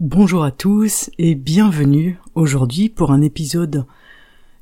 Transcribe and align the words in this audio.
Bonjour 0.00 0.44
à 0.44 0.50
tous 0.50 1.10
et 1.18 1.34
bienvenue 1.34 2.18
aujourd'hui 2.34 2.88
pour 2.88 3.10
un 3.10 3.20
épisode 3.20 3.84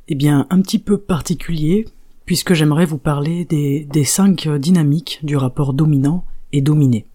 eh 0.09 0.17
bien 0.17 0.49
un 0.51 0.61
petit 0.61 0.81
peu 0.81 0.99
particulier 0.99 1.85
puisque 2.25 2.55
j'aimerais 2.55 2.87
vous 2.87 2.99
parler 2.99 3.45
des, 3.45 3.85
des 3.85 4.03
cinq 4.03 4.49
dynamiques 4.49 5.21
du 5.23 5.37
rapport 5.37 5.75
dominant 5.75 6.25
et 6.51 6.61
dominé. 6.61 7.07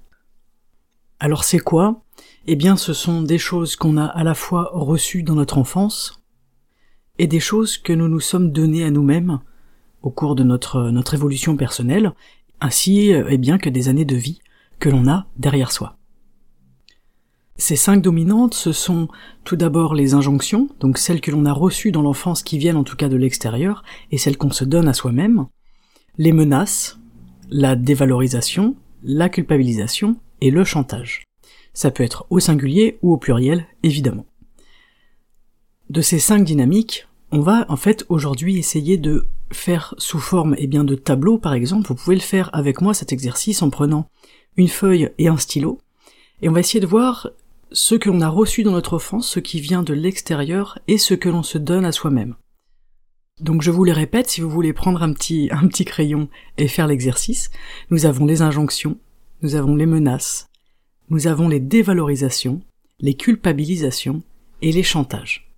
Alors 1.19 1.43
c'est 1.43 1.59
quoi? 1.59 2.01
Eh 2.47 2.55
bien 2.55 2.77
ce 2.77 2.93
sont 2.93 3.23
des 3.23 3.37
choses 3.37 3.75
qu'on 3.75 3.97
a 3.97 4.05
à 4.05 4.23
la 4.23 4.35
fois 4.35 4.69
reçues 4.71 5.23
dans 5.23 5.35
notre 5.35 5.57
enfance 5.57 6.23
et 7.19 7.27
des 7.27 7.41
choses 7.41 7.77
que 7.77 7.91
nous 7.91 8.07
nous 8.07 8.21
sommes 8.21 8.53
données 8.53 8.85
à 8.85 8.89
nous-mêmes 8.89 9.41
au 10.01 10.11
cours 10.11 10.35
de 10.35 10.43
notre, 10.43 10.91
notre 10.91 11.13
évolution 11.13 11.57
personnelle, 11.57 12.13
ainsi 12.61 13.09
eh 13.09 13.37
bien 13.37 13.57
que 13.57 13.69
des 13.69 13.89
années 13.89 14.05
de 14.05 14.15
vie 14.15 14.39
que 14.79 14.87
l'on 14.87 15.09
a 15.09 15.25
derrière 15.35 15.73
soi. 15.73 15.97
Ces 17.57 17.75
cinq 17.75 18.01
dominantes, 18.01 18.55
ce 18.55 18.71
sont 18.71 19.07
tout 19.43 19.55
d'abord 19.55 19.93
les 19.93 20.15
injonctions, 20.15 20.69
donc 20.79 20.97
celles 20.97 21.21
que 21.21 21.31
l'on 21.31 21.45
a 21.45 21.53
reçues 21.53 21.91
dans 21.91 22.01
l'enfance 22.01 22.41
qui 22.41 22.57
viennent 22.57 22.77
en 22.77 22.83
tout 22.83 22.95
cas 22.95 23.09
de 23.09 23.15
l'extérieur, 23.15 23.83
et 24.11 24.17
celles 24.17 24.37
qu'on 24.37 24.51
se 24.51 24.65
donne 24.65 24.87
à 24.87 24.93
soi-même, 24.93 25.45
les 26.17 26.31
menaces, 26.31 26.99
la 27.49 27.75
dévalorisation, 27.75 28.75
la 29.03 29.29
culpabilisation 29.29 30.15
et 30.41 30.49
le 30.49 30.63
chantage. 30.63 31.23
Ça 31.73 31.91
peut 31.91 32.03
être 32.03 32.25
au 32.29 32.39
singulier 32.39 32.97
ou 33.01 33.13
au 33.13 33.17
pluriel, 33.17 33.65
évidemment. 33.83 34.25
De 35.89 36.01
ces 36.01 36.19
cinq 36.19 36.43
dynamiques, 36.43 37.07
on 37.31 37.41
va 37.41 37.65
en 37.69 37.75
fait 37.75 38.05
aujourd'hui 38.09 38.57
essayer 38.57 38.97
de 38.97 39.25
faire 39.51 39.93
sous 39.99 40.19
forme 40.19 40.55
eh 40.57 40.65
bien, 40.65 40.83
de 40.83 40.95
tableau 40.95 41.37
par 41.37 41.53
exemple, 41.53 41.87
vous 41.87 41.95
pouvez 41.95 42.15
le 42.15 42.21
faire 42.21 42.49
avec 42.53 42.81
moi 42.81 42.95
cet 42.95 43.13
exercice 43.13 43.61
en 43.61 43.69
prenant 43.69 44.07
une 44.55 44.67
feuille 44.67 45.11
et 45.19 45.27
un 45.27 45.37
stylo, 45.37 45.79
et 46.41 46.49
on 46.49 46.51
va 46.51 46.59
essayer 46.59 46.79
de 46.79 46.87
voir 46.87 47.29
ce 47.73 47.95
que 47.95 48.09
l'on 48.09 48.21
a 48.21 48.29
reçu 48.29 48.63
dans 48.63 48.71
notre 48.71 48.93
enfance, 48.93 49.27
ce 49.27 49.39
qui 49.39 49.59
vient 49.59 49.83
de 49.83 49.93
l'extérieur 49.93 50.79
et 50.87 50.99
ce 50.99 51.15
que 51.15 51.29
l'on 51.29 51.43
se 51.43 51.57
donne 51.57 51.85
à 51.85 51.91
soi-même. 51.91 52.35
Donc 53.41 53.63
je 53.63 53.71
vous 53.71 53.83
les 53.83 53.91
répète, 53.91 54.29
si 54.29 54.41
vous 54.41 54.49
voulez 54.49 54.73
prendre 54.73 55.01
un 55.01 55.11
petit, 55.11 55.49
un 55.51 55.67
petit 55.67 55.85
crayon 55.85 56.29
et 56.57 56.67
faire 56.67 56.85
l'exercice, 56.85 57.49
nous 57.89 58.05
avons 58.05 58.25
les 58.25 58.43
injonctions, 58.43 58.99
nous 59.41 59.55
avons 59.55 59.75
les 59.75 59.87
menaces, 59.87 60.49
nous 61.09 61.25
avons 61.25 61.49
les 61.49 61.59
dévalorisations, 61.59 62.61
les 62.99 63.15
culpabilisations 63.15 64.21
et 64.61 64.71
les 64.71 64.83
chantages. 64.83 65.51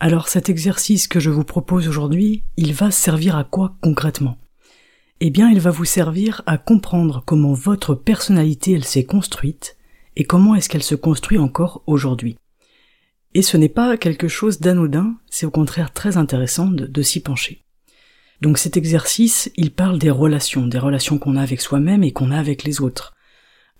Alors 0.00 0.28
cet 0.28 0.48
exercice 0.48 1.06
que 1.06 1.20
je 1.20 1.30
vous 1.30 1.44
propose 1.44 1.86
aujourd'hui, 1.86 2.42
il 2.56 2.74
va 2.74 2.90
servir 2.90 3.36
à 3.36 3.44
quoi 3.44 3.76
concrètement? 3.80 4.36
Eh 5.20 5.30
bien 5.30 5.48
il 5.48 5.60
va 5.60 5.70
vous 5.70 5.84
servir 5.84 6.42
à 6.46 6.58
comprendre 6.58 7.22
comment 7.24 7.52
votre 7.52 7.94
personnalité 7.94 8.72
elle 8.72 8.84
s'est 8.84 9.04
construite 9.04 9.76
et 10.20 10.24
comment 10.24 10.54
est-ce 10.54 10.68
qu'elle 10.68 10.82
se 10.82 10.94
construit 10.94 11.38
encore 11.38 11.82
aujourd'hui? 11.86 12.36
Et 13.32 13.40
ce 13.40 13.56
n'est 13.56 13.70
pas 13.70 13.96
quelque 13.96 14.28
chose 14.28 14.60
d'anodin, 14.60 15.14
c'est 15.30 15.46
au 15.46 15.50
contraire 15.50 15.94
très 15.94 16.18
intéressant 16.18 16.66
de, 16.66 17.02
s'y 17.02 17.22
pencher. 17.22 17.64
Donc 18.42 18.58
cet 18.58 18.76
exercice, 18.76 19.50
il 19.56 19.70
parle 19.70 19.98
des 19.98 20.10
relations, 20.10 20.66
des 20.66 20.78
relations 20.78 21.16
qu'on 21.16 21.36
a 21.36 21.42
avec 21.42 21.62
soi-même 21.62 22.04
et 22.04 22.12
qu'on 22.12 22.32
a 22.32 22.38
avec 22.38 22.64
les 22.64 22.82
autres. 22.82 23.14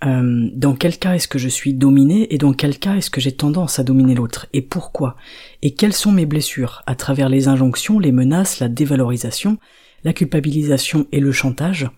Euh, 0.06 0.48
dans 0.54 0.74
quel 0.74 0.96
cas 0.96 1.12
est-ce 1.12 1.28
que 1.28 1.38
je 1.38 1.50
suis 1.50 1.74
dominé 1.74 2.32
et 2.32 2.38
dans 2.38 2.54
quel 2.54 2.78
cas 2.78 2.94
est-ce 2.94 3.10
que 3.10 3.20
j'ai 3.20 3.32
tendance 3.32 3.78
à 3.78 3.84
dominer 3.84 4.14
l'autre 4.14 4.46
et 4.54 4.62
pourquoi? 4.62 5.16
Et 5.60 5.74
quelles 5.74 5.92
sont 5.92 6.10
mes 6.10 6.24
blessures? 6.24 6.82
À 6.86 6.94
travers 6.94 7.28
les 7.28 7.48
injonctions, 7.48 7.98
les 7.98 8.12
menaces, 8.12 8.60
la 8.60 8.70
dévalorisation, 8.70 9.58
la 10.04 10.14
culpabilisation 10.14 11.06
et 11.12 11.20
le 11.20 11.32
chantage. 11.32 11.90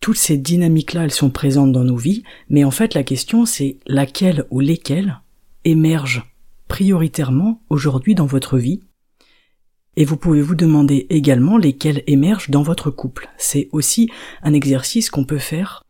Toutes 0.00 0.16
ces 0.16 0.38
dynamiques-là, 0.38 1.04
elles 1.04 1.10
sont 1.10 1.30
présentes 1.30 1.72
dans 1.72 1.84
nos 1.84 1.96
vies, 1.96 2.22
mais 2.48 2.64
en 2.64 2.70
fait 2.70 2.94
la 2.94 3.02
question 3.02 3.44
c'est 3.44 3.78
laquelle 3.86 4.46
ou 4.50 4.60
lesquelles 4.60 5.20
émergent 5.64 6.24
prioritairement 6.68 7.60
aujourd'hui 7.68 8.14
dans 8.14 8.26
votre 8.26 8.56
vie? 8.56 8.80
Et 9.96 10.04
vous 10.06 10.16
pouvez 10.16 10.40
vous 10.40 10.54
demander 10.54 11.06
également 11.10 11.58
lesquelles 11.58 12.02
émergent 12.06 12.48
dans 12.48 12.62
votre 12.62 12.90
couple. 12.90 13.28
C'est 13.36 13.68
aussi 13.72 14.08
un 14.42 14.54
exercice 14.54 15.10
qu'on 15.10 15.24
peut 15.24 15.38
faire 15.38 15.84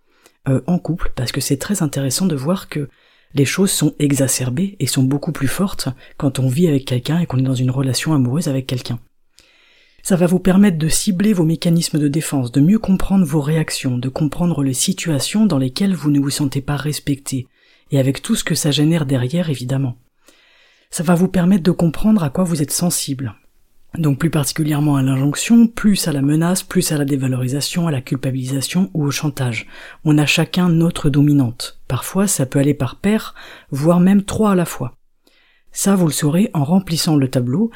euh, 0.48 0.62
en 0.66 0.78
couple, 0.78 1.12
parce 1.14 1.30
que 1.32 1.40
c'est 1.40 1.58
très 1.58 1.82
intéressant 1.82 2.26
de 2.26 2.34
voir 2.34 2.68
que 2.68 2.88
les 3.34 3.44
choses 3.44 3.70
sont 3.70 3.94
exacerbées 3.98 4.76
et 4.80 4.86
sont 4.86 5.04
beaucoup 5.04 5.32
plus 5.32 5.48
fortes 5.48 5.88
quand 6.16 6.38
on 6.38 6.48
vit 6.48 6.66
avec 6.66 6.86
quelqu'un 6.86 7.20
et 7.20 7.26
qu'on 7.26 7.38
est 7.38 7.42
dans 7.42 7.54
une 7.54 7.70
relation 7.70 8.14
amoureuse 8.14 8.48
avec 8.48 8.66
quelqu'un. 8.66 8.98
Ça 10.02 10.16
va 10.16 10.26
vous 10.26 10.38
permettre 10.38 10.78
de 10.78 10.88
cibler 10.88 11.32
vos 11.32 11.44
mécanismes 11.44 11.98
de 11.98 12.08
défense, 12.08 12.52
de 12.52 12.60
mieux 12.60 12.78
comprendre 12.78 13.24
vos 13.24 13.40
réactions, 13.40 13.98
de 13.98 14.08
comprendre 14.08 14.62
les 14.62 14.74
situations 14.74 15.46
dans 15.46 15.58
lesquelles 15.58 15.94
vous 15.94 16.10
ne 16.10 16.20
vous 16.20 16.30
sentez 16.30 16.60
pas 16.60 16.76
respecté, 16.76 17.46
et 17.90 17.98
avec 17.98 18.22
tout 18.22 18.34
ce 18.34 18.44
que 18.44 18.54
ça 18.54 18.70
génère 18.70 19.06
derrière 19.06 19.50
évidemment. 19.50 19.96
Ça 20.90 21.02
va 21.02 21.14
vous 21.14 21.28
permettre 21.28 21.62
de 21.62 21.70
comprendre 21.70 22.24
à 22.24 22.30
quoi 22.30 22.44
vous 22.44 22.62
êtes 22.62 22.72
sensible, 22.72 23.34
donc 23.98 24.18
plus 24.18 24.30
particulièrement 24.30 24.96
à 24.96 25.02
l'injonction, 25.02 25.66
plus 25.66 26.08
à 26.08 26.12
la 26.12 26.22
menace, 26.22 26.62
plus 26.62 26.92
à 26.92 26.98
la 26.98 27.04
dévalorisation, 27.04 27.86
à 27.86 27.90
la 27.90 28.00
culpabilisation 28.00 28.90
ou 28.94 29.04
au 29.04 29.10
chantage. 29.10 29.66
On 30.04 30.18
a 30.18 30.26
chacun 30.26 30.68
notre 30.68 31.10
dominante. 31.10 31.80
Parfois 31.88 32.26
ça 32.26 32.46
peut 32.46 32.58
aller 32.58 32.74
par 32.74 32.96
paire, 32.96 33.34
voire 33.70 34.00
même 34.00 34.24
trois 34.24 34.52
à 34.52 34.54
la 34.54 34.64
fois. 34.64 34.94
Ça 35.72 35.94
vous 35.94 36.06
le 36.06 36.12
saurez 36.12 36.50
en 36.54 36.64
remplissant 36.64 37.16
le 37.16 37.28
tableau 37.28 37.70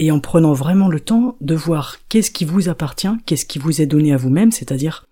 et 0.00 0.10
en 0.10 0.18
prenant 0.18 0.52
vraiment 0.52 0.88
le 0.88 0.98
temps 0.98 1.36
de 1.40 1.54
voir 1.54 1.98
qu'est-ce 2.08 2.32
qui 2.32 2.44
vous 2.44 2.68
appartient, 2.68 3.16
qu'est-ce 3.26 3.46
qui 3.46 3.60
vous 3.60 3.80
est 3.80 3.86
donné 3.86 4.12
à 4.12 4.16
vous-même, 4.16 4.50
c'est-à-dire 4.50 5.06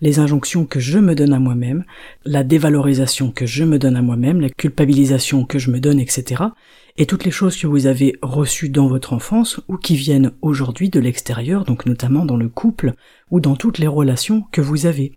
les 0.00 0.18
injonctions 0.18 0.66
que 0.66 0.80
je 0.80 0.98
me 0.98 1.14
donne 1.14 1.32
à 1.32 1.38
moi-même, 1.38 1.84
la 2.24 2.42
dévalorisation 2.42 3.30
que 3.30 3.46
je 3.46 3.62
me 3.62 3.78
donne 3.78 3.94
à 3.94 4.02
moi-même, 4.02 4.40
la 4.40 4.50
culpabilisation 4.50 5.44
que 5.44 5.60
je 5.60 5.70
me 5.70 5.78
donne, 5.78 6.00
etc 6.00 6.42
et 6.96 7.06
toutes 7.06 7.24
les 7.24 7.30
choses 7.30 7.56
que 7.56 7.66
vous 7.66 7.86
avez 7.86 8.16
reçues 8.22 8.68
dans 8.68 8.86
votre 8.86 9.12
enfance 9.12 9.60
ou 9.68 9.76
qui 9.76 9.96
viennent 9.96 10.32
aujourd'hui 10.42 10.90
de 10.90 11.00
l'extérieur, 11.00 11.64
donc 11.64 11.86
notamment 11.86 12.26
dans 12.26 12.36
le 12.36 12.48
couple 12.48 12.94
ou 13.30 13.40
dans 13.40 13.56
toutes 13.56 13.78
les 13.78 13.86
relations 13.86 14.44
que 14.52 14.60
vous 14.60 14.86
avez. 14.86 15.12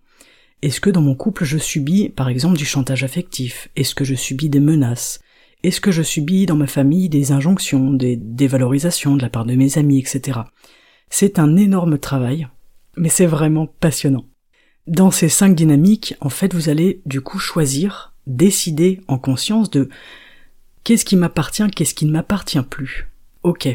Est-ce 0.62 0.80
que 0.80 0.90
dans 0.90 1.02
mon 1.02 1.16
couple 1.16 1.44
je 1.44 1.58
subis 1.58 2.09
par 2.09 2.30
exemple 2.30 2.58
du 2.58 2.66
chantage 2.66 3.04
affectif? 3.04 3.70
Est-ce 3.75 3.94
que 3.94 4.06
je 4.06 4.16
subis 4.16 4.50
des 4.50 4.62
menaces? 4.62 5.20
Est-ce 5.66 5.81
que 5.81 5.92
je 5.92 6.03
subis 6.03 6.46
dans 6.46 6.56
ma 6.56 6.68
famille 6.68 7.09
des 7.09 7.31
injonctions, 7.31 7.92
des 7.92 8.18
dévalorisations 8.18 9.16
de 9.16 9.24
la 9.24 9.31
part 9.31 9.46
de 9.46 9.56
mes 9.56 9.80
amis, 9.80 9.98
etc. 9.98 10.42
C'est 11.09 11.40
un 11.40 11.58
énorme 11.58 11.98
travail, 11.98 12.48
mais 12.98 13.09
c'est 13.09 13.26
vraiment 13.26 13.66
passionnant. 13.66 14.28
Dans 14.86 15.09
ces 15.09 15.28
cinq 15.28 15.56
dynamiques, 15.56 16.14
en 16.22 16.30
fait, 16.30 16.54
vous 16.54 16.70
allez 16.70 17.01
du 17.07 17.19
coup 17.19 17.39
choisir, 17.39 18.13
décider 18.28 19.01
en 19.07 19.18
conscience 19.18 19.72
de 19.72 19.89
Qu'est-ce 20.84 21.04
qui 21.04 21.16
m'appartient, 21.16 21.68
qu'est-ce 21.75 21.95
qui 21.95 22.06
ne 22.06 22.12
m'appartient 22.12 22.62
plus 22.62 23.10
Ok, 23.42 23.68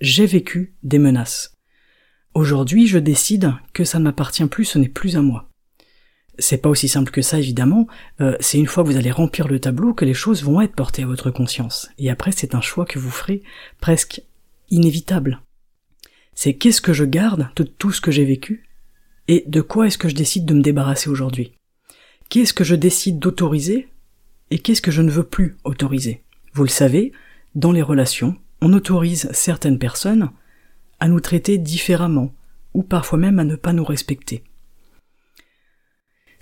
j'ai 0.00 0.26
vécu 0.26 0.74
des 0.84 1.00
menaces. 1.00 1.56
Aujourd'hui, 2.34 2.86
je 2.86 2.98
décide 2.98 3.52
que 3.72 3.82
ça 3.82 3.98
ne 3.98 4.04
m'appartient 4.04 4.46
plus, 4.46 4.64
ce 4.64 4.78
n'est 4.78 4.88
plus 4.88 5.16
à 5.16 5.22
moi. 5.22 5.51
C'est 6.38 6.58
pas 6.58 6.68
aussi 6.68 6.88
simple 6.88 7.10
que 7.10 7.22
ça, 7.22 7.38
évidemment. 7.38 7.86
Euh, 8.20 8.36
c'est 8.40 8.58
une 8.58 8.66
fois 8.66 8.82
que 8.82 8.88
vous 8.88 8.96
allez 8.96 9.10
remplir 9.10 9.48
le 9.48 9.60
tableau 9.60 9.92
que 9.92 10.04
les 10.04 10.14
choses 10.14 10.42
vont 10.42 10.60
être 10.60 10.74
portées 10.74 11.02
à 11.02 11.06
votre 11.06 11.30
conscience. 11.30 11.90
Et 11.98 12.10
après, 12.10 12.32
c'est 12.32 12.54
un 12.54 12.60
choix 12.60 12.86
que 12.86 12.98
vous 12.98 13.10
ferez 13.10 13.42
presque 13.80 14.22
inévitable. 14.70 15.42
C'est 16.34 16.54
qu'est-ce 16.54 16.80
que 16.80 16.94
je 16.94 17.04
garde 17.04 17.48
de 17.56 17.64
tout 17.64 17.92
ce 17.92 18.00
que 18.00 18.10
j'ai 18.10 18.24
vécu 18.24 18.68
et 19.28 19.44
de 19.46 19.60
quoi 19.60 19.86
est-ce 19.86 19.98
que 19.98 20.08
je 20.08 20.14
décide 20.14 20.46
de 20.46 20.54
me 20.54 20.62
débarrasser 20.62 21.10
aujourd'hui? 21.10 21.52
Qu'est-ce 22.30 22.54
que 22.54 22.64
je 22.64 22.74
décide 22.74 23.18
d'autoriser 23.18 23.88
et 24.50 24.58
qu'est-ce 24.58 24.82
que 24.82 24.90
je 24.90 25.02
ne 25.02 25.10
veux 25.10 25.24
plus 25.24 25.56
autoriser? 25.64 26.24
Vous 26.54 26.64
le 26.64 26.70
savez, 26.70 27.12
dans 27.54 27.72
les 27.72 27.82
relations, 27.82 28.36
on 28.62 28.72
autorise 28.72 29.28
certaines 29.32 29.78
personnes 29.78 30.30
à 31.00 31.08
nous 31.08 31.20
traiter 31.20 31.58
différemment, 31.58 32.32
ou 32.74 32.82
parfois 32.82 33.18
même 33.18 33.38
à 33.38 33.44
ne 33.44 33.56
pas 33.56 33.72
nous 33.72 33.84
respecter. 33.84 34.44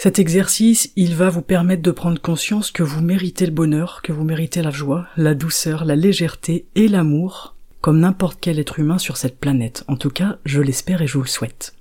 Cet 0.02 0.18
exercice, 0.18 0.94
il 0.96 1.14
va 1.14 1.28
vous 1.28 1.42
permettre 1.42 1.82
de 1.82 1.90
prendre 1.90 2.18
conscience 2.18 2.70
que 2.70 2.82
vous 2.82 3.02
méritez 3.02 3.44
le 3.44 3.52
bonheur, 3.52 4.00
que 4.00 4.14
vous 4.14 4.24
méritez 4.24 4.62
la 4.62 4.70
joie, 4.70 5.06
la 5.18 5.34
douceur, 5.34 5.84
la 5.84 5.94
légèreté 5.94 6.64
et 6.74 6.88
l'amour 6.88 7.54
comme 7.82 8.00
n'importe 8.00 8.38
quel 8.40 8.58
être 8.58 8.78
humain 8.78 8.96
sur 8.96 9.18
cette 9.18 9.38
planète. 9.38 9.84
En 9.88 9.96
tout 9.96 10.08
cas, 10.08 10.38
je 10.46 10.62
l'espère 10.62 11.02
et 11.02 11.06
je 11.06 11.18
vous 11.18 11.24
le 11.24 11.28
souhaite. 11.28 11.74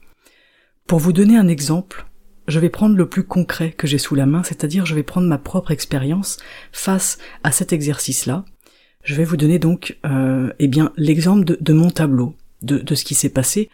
Pour 0.86 1.00
vous 1.00 1.14
donner 1.14 1.38
un 1.38 1.48
exemple, 1.48 2.08
je 2.50 2.60
vais 2.60 2.70
prendre 2.70 2.98
le 2.98 3.08
plus 3.08 3.24
concret 3.24 3.72
que 3.72 3.88
j'ai 3.88 3.98
sous 3.98 4.16
la 4.16 4.26
main, 4.26 4.44
c'est-à-dire 4.44 4.86
je 4.86 4.96
vais 4.96 5.04
prendre 5.04 5.28
ma 5.28 5.38
propre 5.38 5.72
expérience 5.72 6.40
face 6.74 7.20
à 7.46 7.54
cet 7.54 7.72
exercice-là. 7.72 8.44
Je 9.06 9.16
vais 9.16 9.24
vous 9.24 9.38
donner 9.38 9.60
donc 9.60 9.98
euh, 10.06 10.52
eh 10.60 10.68
bien 10.68 10.92
l'exemple 10.98 11.46
de, 11.46 11.74
mon 11.74 11.90
tableau, 11.90 12.36
de, 12.64 12.80
de 12.80 12.96
ce 12.96 13.06
qui 13.06 13.16
s'est 13.16 13.30
passé, 13.30 13.70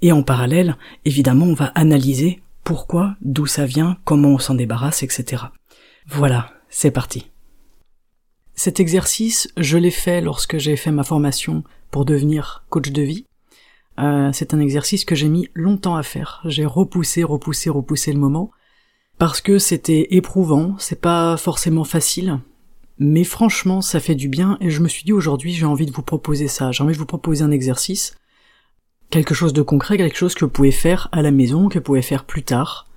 et 0.00 0.10
en 0.10 0.22
parallèle, 0.22 0.78
évidemment, 1.04 1.44
on 1.44 1.52
va 1.52 1.66
analyser 1.74 2.40
pourquoi, 2.64 3.16
d'où 3.20 3.46
ça 3.46 3.66
vient, 3.66 3.98
comment 4.04 4.30
on 4.30 4.38
s'en 4.38 4.54
débarrasse, 4.54 5.02
etc. 5.02 5.44
Voilà, 6.06 6.50
c'est 6.68 6.90
parti. 6.90 7.30
Cet 8.54 8.80
exercice, 8.80 9.48
je 9.56 9.78
l'ai 9.78 9.90
fait 9.90 10.20
lorsque 10.20 10.58
j'ai 10.58 10.76
fait 10.76 10.90
ma 10.90 11.04
formation 11.04 11.64
pour 11.90 12.04
devenir 12.04 12.64
coach 12.68 12.90
de 12.90 13.02
vie. 13.02 13.26
Euh, 13.98 14.30
c'est 14.32 14.54
un 14.54 14.60
exercice 14.60 15.04
que 15.04 15.14
j'ai 15.14 15.28
mis 15.28 15.48
longtemps 15.54 15.96
à 15.96 16.02
faire. 16.02 16.40
J'ai 16.44 16.66
repoussé, 16.66 17.24
repoussé, 17.24 17.70
repoussé 17.70 18.12
le 18.12 18.18
moment 18.18 18.50
parce 19.20 19.42
que 19.42 19.58
c'était 19.58 20.14
éprouvant, 20.14 20.76
c'est 20.78 21.00
pas 21.00 21.36
forcément 21.36 21.84
facile, 21.84 22.40
mais 22.98 23.24
franchement 23.24 23.82
ça 23.82 24.00
fait 24.00 24.14
du 24.14 24.28
bien 24.28 24.56
et 24.62 24.70
je 24.70 24.80
me 24.80 24.88
suis 24.88 25.04
dit 25.04 25.12
aujourd'hui 25.12 25.52
j'ai 25.52 25.66
envie 25.66 25.84
de 25.84 25.92
vous 25.92 26.02
proposer 26.02 26.48
ça, 26.48 26.72
j'ai 26.72 26.82
envie 26.82 26.94
de 26.94 26.98
vous 26.98 27.04
proposer 27.04 27.44
un 27.44 27.50
exercice, 27.50 28.16
quelque 29.10 29.34
chose 29.34 29.52
de 29.52 29.62
concret, 29.62 29.96
quelque 29.96 30.16
chose 30.16 30.34
que 30.34 30.44
vous 30.44 30.50
pouvez 30.50 30.70
faire 30.70 31.08
à 31.12 31.22
la 31.22 31.30
maison, 31.30 31.68
que 31.68 31.78
vous 31.78 31.84
pouvez 31.84 32.02
faire 32.02 32.24
plus 32.24 32.44
tard, 32.44 32.88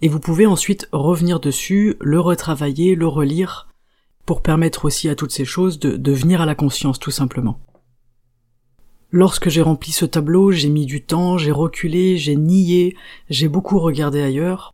et 0.00 0.08
vous 0.08 0.20
pouvez 0.20 0.46
ensuite 0.46 0.88
revenir 0.92 1.40
dessus, 1.40 1.96
le 2.00 2.20
retravailler, 2.20 2.94
le 2.94 3.06
relire, 3.06 3.68
pour 4.26 4.42
permettre 4.42 4.84
aussi 4.84 5.08
à 5.08 5.14
toutes 5.14 5.32
ces 5.32 5.44
choses 5.44 5.78
de, 5.78 5.96
de 5.96 6.12
venir 6.12 6.40
à 6.40 6.46
la 6.46 6.54
conscience 6.54 6.98
tout 6.98 7.10
simplement. 7.10 7.58
Lorsque 9.10 9.48
j'ai 9.48 9.60
rempli 9.60 9.90
ce 9.90 10.04
tableau, 10.04 10.52
j'ai 10.52 10.68
mis 10.68 10.86
du 10.86 11.02
temps, 11.02 11.36
j'ai 11.36 11.50
reculé, 11.50 12.16
j'ai 12.16 12.36
nié, 12.36 12.96
j'ai 13.28 13.48
beaucoup 13.48 13.80
regardé 13.80 14.22
ailleurs, 14.22 14.72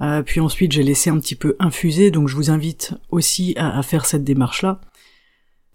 euh, 0.00 0.22
puis 0.22 0.40
ensuite 0.40 0.72
j'ai 0.72 0.82
laissé 0.82 1.10
un 1.10 1.20
petit 1.20 1.36
peu 1.36 1.54
infuser, 1.60 2.10
donc 2.10 2.26
je 2.26 2.34
vous 2.34 2.50
invite 2.50 2.94
aussi 3.10 3.54
à, 3.56 3.78
à 3.78 3.82
faire 3.82 4.04
cette 4.04 4.24
démarche-là. 4.24 4.80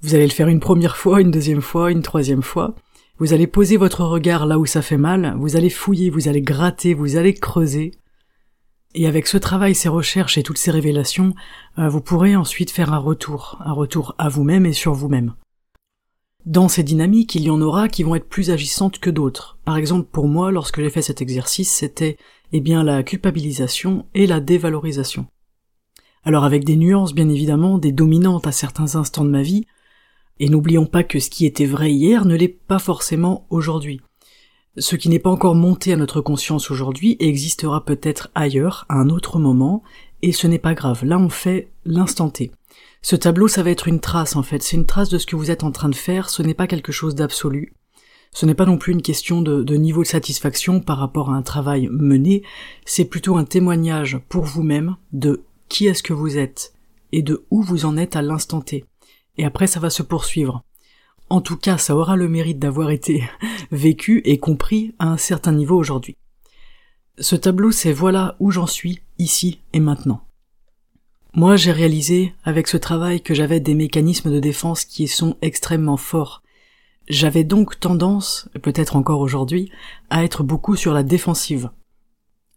Vous 0.01 0.15
allez 0.15 0.27
le 0.27 0.33
faire 0.33 0.49
une 0.49 0.59
première 0.59 0.97
fois, 0.97 1.21
une 1.21 1.31
deuxième 1.31 1.61
fois, 1.61 1.91
une 1.91 2.01
troisième 2.01 2.43
fois. 2.43 2.75
Vous 3.19 3.33
allez 3.33 3.47
poser 3.47 3.77
votre 3.77 4.03
regard 4.03 4.45
là 4.45 4.57
où 4.59 4.65
ça 4.65 4.81
fait 4.81 4.97
mal, 4.97 5.35
vous 5.37 5.55
allez 5.55 5.69
fouiller, 5.69 6.09
vous 6.09 6.27
allez 6.27 6.41
gratter, 6.41 6.93
vous 6.93 7.15
allez 7.15 7.33
creuser, 7.33 7.91
et 8.95 9.07
avec 9.07 9.27
ce 9.27 9.37
travail, 9.37 9.73
ces 9.73 9.89
recherches 9.89 10.37
et 10.37 10.43
toutes 10.43 10.57
ces 10.57 10.71
révélations, 10.71 11.33
euh, 11.79 11.89
vous 11.89 12.01
pourrez 12.01 12.35
ensuite 12.35 12.69
faire 12.71 12.93
un 12.93 12.99
retour, 12.99 13.57
un 13.65 13.71
retour 13.71 14.13
à 14.17 14.29
vous-même 14.29 14.65
et 14.65 14.73
sur 14.73 14.93
vous-même. 14.93 15.33
Dans 16.45 16.67
ces 16.67 16.83
dynamiques, 16.83 17.35
il 17.35 17.43
y 17.43 17.49
en 17.49 17.61
aura 17.61 17.87
qui 17.87 18.03
vont 18.03 18.15
être 18.15 18.27
plus 18.27 18.51
agissantes 18.51 18.99
que 18.99 19.09
d'autres. 19.09 19.57
Par 19.65 19.77
exemple, 19.77 20.07
pour 20.11 20.27
moi, 20.27 20.51
lorsque 20.51 20.81
j'ai 20.81 20.89
fait 20.89 21.01
cet 21.01 21.21
exercice, 21.21 21.71
c'était, 21.71 22.17
eh 22.51 22.59
bien, 22.59 22.83
la 22.83 23.01
culpabilisation 23.01 24.05
et 24.13 24.27
la 24.27 24.39
dévalorisation. 24.39 25.25
Alors 26.23 26.43
avec 26.43 26.63
des 26.63 26.75
nuances, 26.75 27.13
bien 27.13 27.29
évidemment, 27.29 27.77
des 27.77 27.91
dominantes 27.91 28.45
à 28.45 28.51
certains 28.51 28.95
instants 28.95 29.25
de 29.25 29.29
ma 29.29 29.41
vie, 29.41 29.65
et 30.39 30.49
n'oublions 30.49 30.85
pas 30.85 31.03
que 31.03 31.19
ce 31.19 31.29
qui 31.29 31.45
était 31.45 31.65
vrai 31.65 31.91
hier 31.91 32.25
ne 32.25 32.35
l'est 32.35 32.47
pas 32.47 32.79
forcément 32.79 33.45
aujourd'hui. 33.49 34.01
Ce 34.77 34.95
qui 34.95 35.09
n'est 35.09 35.19
pas 35.19 35.29
encore 35.29 35.53
monté 35.53 35.93
à 35.93 35.97
notre 35.97 36.21
conscience 36.21 36.71
aujourd'hui 36.71 37.15
existera 37.19 37.85
peut-être 37.85 38.31
ailleurs, 38.33 38.85
à 38.89 38.95
un 38.95 39.09
autre 39.09 39.37
moment, 39.37 39.83
et 40.23 40.31
ce 40.31 40.47
n'est 40.47 40.57
pas 40.57 40.73
grave. 40.73 41.05
Là, 41.05 41.19
on 41.19 41.29
fait 41.29 41.69
l'instant 41.85 42.29
T. 42.29 42.51
Ce 43.03 43.15
tableau, 43.15 43.47
ça 43.47 43.61
va 43.61 43.69
être 43.69 43.87
une 43.87 43.99
trace, 43.99 44.35
en 44.35 44.41
fait. 44.41 44.63
C'est 44.63 44.77
une 44.77 44.85
trace 44.85 45.09
de 45.09 45.17
ce 45.17 45.27
que 45.27 45.35
vous 45.35 45.51
êtes 45.51 45.63
en 45.63 45.71
train 45.71 45.89
de 45.89 45.95
faire. 45.95 46.29
Ce 46.29 46.41
n'est 46.41 46.53
pas 46.53 46.67
quelque 46.67 46.91
chose 46.91 47.13
d'absolu. 47.13 47.73
Ce 48.31 48.47
n'est 48.47 48.55
pas 48.55 48.65
non 48.65 48.77
plus 48.77 48.93
une 48.93 49.01
question 49.01 49.41
de, 49.41 49.75
niveau 49.75 50.01
de 50.01 50.07
satisfaction 50.07 50.79
par 50.79 50.97
rapport 50.97 51.29
à 51.29 51.35
un 51.35 51.43
travail 51.43 51.87
mené. 51.91 52.41
C'est 52.85 53.05
plutôt 53.05 53.37
un 53.37 53.43
témoignage 53.43 54.19
pour 54.27 54.45
vous-même 54.45 54.95
de 55.11 55.43
qui 55.69 55.85
est-ce 55.85 56.01
que 56.01 56.13
vous 56.13 56.37
êtes 56.37 56.73
et 57.11 57.21
de 57.21 57.45
où 57.51 57.61
vous 57.61 57.85
en 57.85 57.95
êtes 57.95 58.15
à 58.15 58.23
l'instant 58.23 58.61
T. 58.61 58.85
Et 59.37 59.45
après, 59.45 59.67
ça 59.67 59.79
va 59.79 59.89
se 59.89 60.03
poursuivre. 60.03 60.63
En 61.29 61.41
tout 61.41 61.57
cas, 61.57 61.77
ça 61.77 61.95
aura 61.95 62.15
le 62.15 62.29
mérite 62.29 62.59
d'avoir 62.59 62.91
été 62.91 63.27
vécu 63.71 64.21
et 64.25 64.37
compris 64.37 64.93
à 64.99 65.07
un 65.07 65.17
certain 65.17 65.51
niveau 65.51 65.75
aujourd'hui. 65.75 66.17
Ce 67.19 67.35
tableau, 67.35 67.71
c'est 67.71 67.93
voilà 67.93 68.35
où 68.39 68.51
j'en 68.51 68.67
suis, 68.67 69.01
ici 69.19 69.59
et 69.73 69.79
maintenant. 69.79 70.21
Moi, 71.35 71.55
j'ai 71.55 71.71
réalisé 71.71 72.33
avec 72.43 72.67
ce 72.67 72.77
travail 72.77 73.21
que 73.21 73.33
j'avais 73.33 73.59
des 73.59 73.73
mécanismes 73.73 74.31
de 74.31 74.39
défense 74.39 74.85
qui 74.85 75.07
sont 75.07 75.35
extrêmement 75.41 75.97
forts. 75.97 76.43
J'avais 77.09 77.43
donc 77.43 77.79
tendance, 77.79 78.49
peut-être 78.61 78.95
encore 78.95 79.19
aujourd'hui, 79.19 79.71
à 80.09 80.23
être 80.23 80.43
beaucoup 80.43 80.75
sur 80.75 80.93
la 80.93 81.03
défensive. 81.03 81.69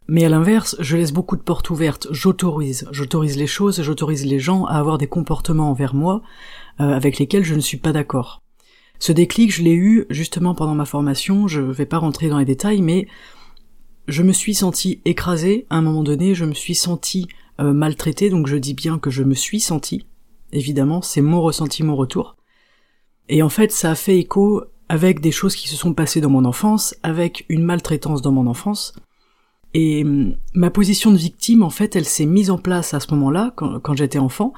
Mais 0.08 0.24
à 0.24 0.28
l'inverse, 0.28 0.76
je 0.78 0.96
laisse 0.96 1.12
beaucoup 1.12 1.36
de 1.36 1.42
portes 1.42 1.68
ouvertes, 1.70 2.06
j'autorise, 2.10 2.86
j'autorise 2.92 3.36
les 3.36 3.48
choses, 3.48 3.82
j'autorise 3.82 4.24
les 4.24 4.38
gens 4.38 4.64
à 4.66 4.74
avoir 4.74 4.98
des 4.98 5.08
comportements 5.08 5.70
envers 5.70 5.94
moi 5.94 6.22
avec 6.78 7.18
lesquels 7.18 7.44
je 7.44 7.54
ne 7.54 7.60
suis 7.60 7.78
pas 7.78 7.92
d'accord. 7.92 8.42
Ce 8.98 9.12
déclic, 9.12 9.52
je 9.52 9.62
l'ai 9.62 9.74
eu 9.74 10.06
justement 10.10 10.54
pendant 10.54 10.74
ma 10.74 10.84
formation, 10.84 11.48
je 11.48 11.60
vais 11.60 11.86
pas 11.86 11.98
rentrer 11.98 12.28
dans 12.28 12.38
les 12.38 12.44
détails, 12.44 12.82
mais 12.82 13.06
je 14.08 14.22
me 14.22 14.32
suis 14.32 14.54
senti 14.54 15.00
écrasé 15.04 15.66
à 15.70 15.76
un 15.76 15.82
moment 15.82 16.02
donné, 16.02 16.34
je 16.34 16.44
me 16.44 16.54
suis 16.54 16.74
senti 16.74 17.28
euh, 17.60 17.72
maltraité, 17.72 18.30
donc 18.30 18.46
je 18.46 18.56
dis 18.56 18.74
bien 18.74 18.98
que 18.98 19.10
je 19.10 19.22
me 19.22 19.34
suis 19.34 19.60
senti, 19.60 20.06
évidemment, 20.52 21.02
c'est 21.02 21.20
mon 21.20 21.42
ressenti, 21.42 21.82
mon 21.82 21.96
retour. 21.96 22.36
Et 23.28 23.42
en 23.42 23.48
fait, 23.48 23.72
ça 23.72 23.90
a 23.90 23.94
fait 23.94 24.18
écho 24.18 24.62
avec 24.88 25.20
des 25.20 25.32
choses 25.32 25.56
qui 25.56 25.68
se 25.68 25.76
sont 25.76 25.92
passées 25.92 26.20
dans 26.20 26.30
mon 26.30 26.44
enfance, 26.44 26.94
avec 27.02 27.44
une 27.48 27.64
maltraitance 27.64 28.22
dans 28.22 28.32
mon 28.32 28.46
enfance. 28.46 28.94
Et 29.74 30.04
hum, 30.04 30.36
ma 30.54 30.70
position 30.70 31.10
de 31.10 31.16
victime, 31.16 31.62
en 31.62 31.70
fait, 31.70 31.96
elle 31.96 32.04
s'est 32.04 32.26
mise 32.26 32.50
en 32.50 32.58
place 32.58 32.94
à 32.94 33.00
ce 33.00 33.12
moment-là, 33.14 33.52
quand 33.56 33.94
j'étais 33.96 34.18
enfant, 34.18 34.54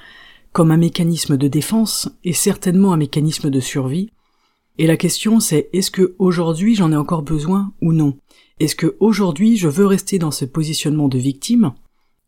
comme 0.52 0.70
un 0.70 0.76
mécanisme 0.76 1.36
de 1.36 1.48
défense 1.48 2.08
et 2.24 2.32
certainement 2.32 2.92
un 2.92 2.96
mécanisme 2.96 3.50
de 3.50 3.60
survie, 3.60 4.10
et 4.78 4.86
la 4.86 4.96
question 4.96 5.40
c'est 5.40 5.68
est-ce 5.72 5.90
que 5.90 6.14
aujourd'hui 6.18 6.74
j'en 6.74 6.92
ai 6.92 6.96
encore 6.96 7.22
besoin 7.22 7.72
ou 7.82 7.92
non? 7.92 8.16
Est-ce 8.60 8.76
que 8.76 8.96
aujourd'hui 9.00 9.56
je 9.56 9.68
veux 9.68 9.86
rester 9.86 10.18
dans 10.18 10.30
ce 10.30 10.44
positionnement 10.44 11.08
de 11.08 11.18
victime? 11.18 11.72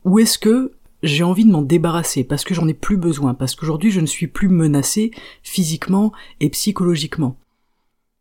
Ou 0.05 0.19
est-ce 0.19 0.39
que 0.39 0.73
j'ai 1.03 1.25
envie 1.25 1.45
de 1.45 1.51
m'en 1.51 1.63
débarrasser 1.63 2.25
parce 2.25 2.45
que 2.45 2.55
j'en 2.55 2.69
ai 2.69 2.75
plus 2.75 2.97
besoin, 2.97 3.35
parce 3.35 3.55
qu'aujourd'hui 3.55 3.91
je 3.91 4.01
ne 4.01 4.07
suis 4.07 4.27
plus 4.27 4.49
menacé 4.49 5.11
physiquement 5.43 6.13
et 6.41 6.51
psychologiquement? 6.51 7.37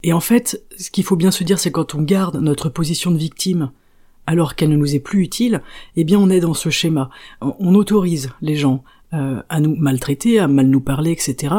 Et 0.03 0.13
en 0.13 0.21
fait, 0.21 0.63
ce 0.77 0.91
qu'il 0.91 1.03
faut 1.03 1.17
bien 1.17 1.31
se 1.31 1.43
dire, 1.43 1.59
c'est 1.59 1.71
quand 1.71 1.93
on 1.93 2.01
garde 2.01 2.37
notre 2.37 2.69
position 2.69 3.11
de 3.11 3.17
victime 3.17 3.71
alors 4.27 4.55
qu'elle 4.55 4.69
ne 4.69 4.77
nous 4.77 4.95
est 4.95 4.99
plus 4.99 5.23
utile, 5.23 5.61
eh 5.95 6.03
bien 6.03 6.19
on 6.19 6.29
est 6.29 6.39
dans 6.39 6.53
ce 6.53 6.69
schéma. 6.69 7.09
On 7.41 7.75
autorise 7.75 8.29
les 8.41 8.55
gens 8.55 8.83
euh, 9.13 9.41
à 9.49 9.59
nous 9.59 9.75
maltraiter, 9.75 10.39
à 10.39 10.47
mal 10.47 10.67
nous 10.67 10.81
parler, 10.81 11.11
etc 11.11 11.55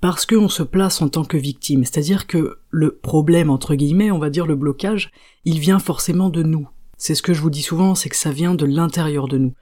parce 0.00 0.24
qu'on 0.24 0.48
se 0.48 0.62
place 0.62 1.02
en 1.02 1.08
tant 1.08 1.24
que 1.24 1.36
victime. 1.36 1.84
C'est-à-dire 1.84 2.26
que 2.26 2.58
le 2.70 2.96
problème, 2.96 3.50
entre 3.50 3.74
guillemets, 3.74 4.10
on 4.10 4.18
va 4.18 4.30
dire 4.30 4.46
le 4.46 4.56
blocage, 4.56 5.10
il 5.44 5.58
vient 5.58 5.78
forcément 5.78 6.30
de 6.30 6.42
nous. 6.42 6.68
C'est 6.96 7.14
ce 7.14 7.22
que 7.22 7.34
je 7.34 7.40
vous 7.40 7.50
dis 7.50 7.62
souvent, 7.62 7.94
c'est 7.94 8.08
que 8.08 8.16
ça 8.16 8.32
vient 8.32 8.54
de 8.54 8.66
l'intérieur 8.66 9.28
de 9.28 9.38
nous. 9.38 9.54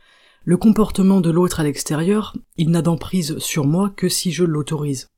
Le 0.45 0.57
comportement 0.57 1.21
de 1.21 1.31
l'autre 1.31 1.61
à 1.61 1.65
l'extérieur, 1.65 2.37
il 2.57 2.71
n'a 2.71 2.83
d'emprise 2.83 3.39
sur 3.39 3.67
moi 3.67 3.91
que 3.91 4.09
si 4.09 4.33
je 4.33 4.45
l'autorise. 4.45 5.09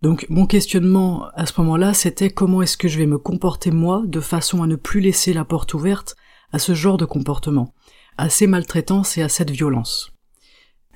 Donc 0.00 0.26
mon 0.30 0.46
questionnement 0.46 1.26
à 1.34 1.44
ce 1.44 1.60
moment-là, 1.60 1.92
c'était 1.92 2.30
comment 2.30 2.62
est-ce 2.62 2.76
que 2.76 2.88
je 2.88 2.98
vais 2.98 3.06
me 3.06 3.18
comporter 3.18 3.72
moi 3.72 4.04
de 4.06 4.20
façon 4.20 4.62
à 4.62 4.68
ne 4.68 4.76
plus 4.76 5.00
laisser 5.00 5.32
la 5.32 5.44
porte 5.44 5.74
ouverte 5.74 6.14
à 6.52 6.60
ce 6.60 6.72
genre 6.72 6.96
de 6.96 7.04
comportement, 7.04 7.74
à 8.16 8.28
ces 8.30 8.46
maltraitances 8.46 9.18
et 9.18 9.22
à 9.22 9.28
cette 9.28 9.50
violence. 9.50 10.12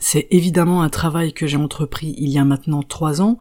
C'est 0.04 0.26
évidemment 0.32 0.82
un 0.82 0.88
travail 0.88 1.32
que 1.32 1.46
j'ai 1.46 1.56
entrepris 1.56 2.16
il 2.18 2.28
y 2.28 2.36
a 2.36 2.44
maintenant 2.44 2.82
trois 2.82 3.22
ans 3.22 3.38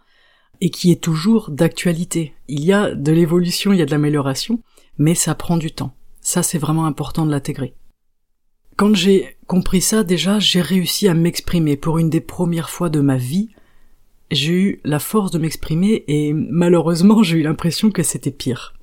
et 0.61 0.69
qui 0.69 0.91
est 0.91 1.01
toujours 1.01 1.49
d'actualité. 1.49 2.35
Il 2.47 2.63
y 2.63 2.71
a 2.71 2.93
de 2.93 3.11
l'évolution, 3.11 3.73
il 3.73 3.79
y 3.79 3.81
a 3.81 3.85
de 3.87 3.89
l'amélioration, 3.89 4.61
mais 4.99 5.15
ça 5.15 5.33
prend 5.33 5.57
du 5.57 5.71
temps. 5.71 5.95
Ça, 6.21 6.43
c'est 6.43 6.59
vraiment 6.59 6.85
important 6.85 7.25
de 7.25 7.31
l'intégrer. 7.31 7.73
Quand 8.75 8.93
j'ai 8.93 9.37
compris 9.47 9.81
ça, 9.81 10.03
déjà, 10.03 10.37
j'ai 10.37 10.61
réussi 10.61 11.07
à 11.07 11.15
m'exprimer 11.15 11.77
pour 11.77 11.97
une 11.97 12.11
des 12.11 12.21
premières 12.21 12.69
fois 12.69 12.89
de 12.89 12.99
ma 12.99 13.17
vie. 13.17 13.49
J'ai 14.29 14.53
eu 14.53 14.81
la 14.83 14.99
force 14.99 15.31
de 15.31 15.39
m'exprimer 15.39 16.03
et 16.07 16.31
malheureusement, 16.31 17.23
j'ai 17.23 17.39
eu 17.39 17.43
l'impression 17.43 17.89
que 17.89 18.03
c'était 18.03 18.29
pire. 18.29 18.75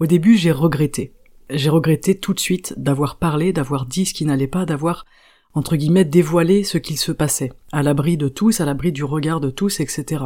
Au 0.00 0.06
début, 0.06 0.38
j'ai 0.38 0.50
regretté. 0.50 1.12
J'ai 1.50 1.68
regretté 1.68 2.18
tout 2.18 2.32
de 2.32 2.40
suite 2.40 2.72
d'avoir 2.78 3.16
parlé, 3.16 3.52
d'avoir 3.52 3.84
dit 3.84 4.06
ce 4.06 4.14
qui 4.14 4.24
n'allait 4.24 4.46
pas, 4.46 4.64
d'avoir 4.64 5.04
entre 5.58 5.76
guillemets, 5.76 6.04
dévoiler 6.04 6.64
ce 6.64 6.78
qu'il 6.78 6.98
se 6.98 7.12
passait, 7.12 7.52
à 7.72 7.82
l'abri 7.82 8.16
de 8.16 8.28
tous, 8.28 8.60
à 8.60 8.64
l'abri 8.64 8.92
du 8.92 9.04
regard 9.04 9.40
de 9.40 9.50
tous, 9.50 9.80
etc. 9.80 10.24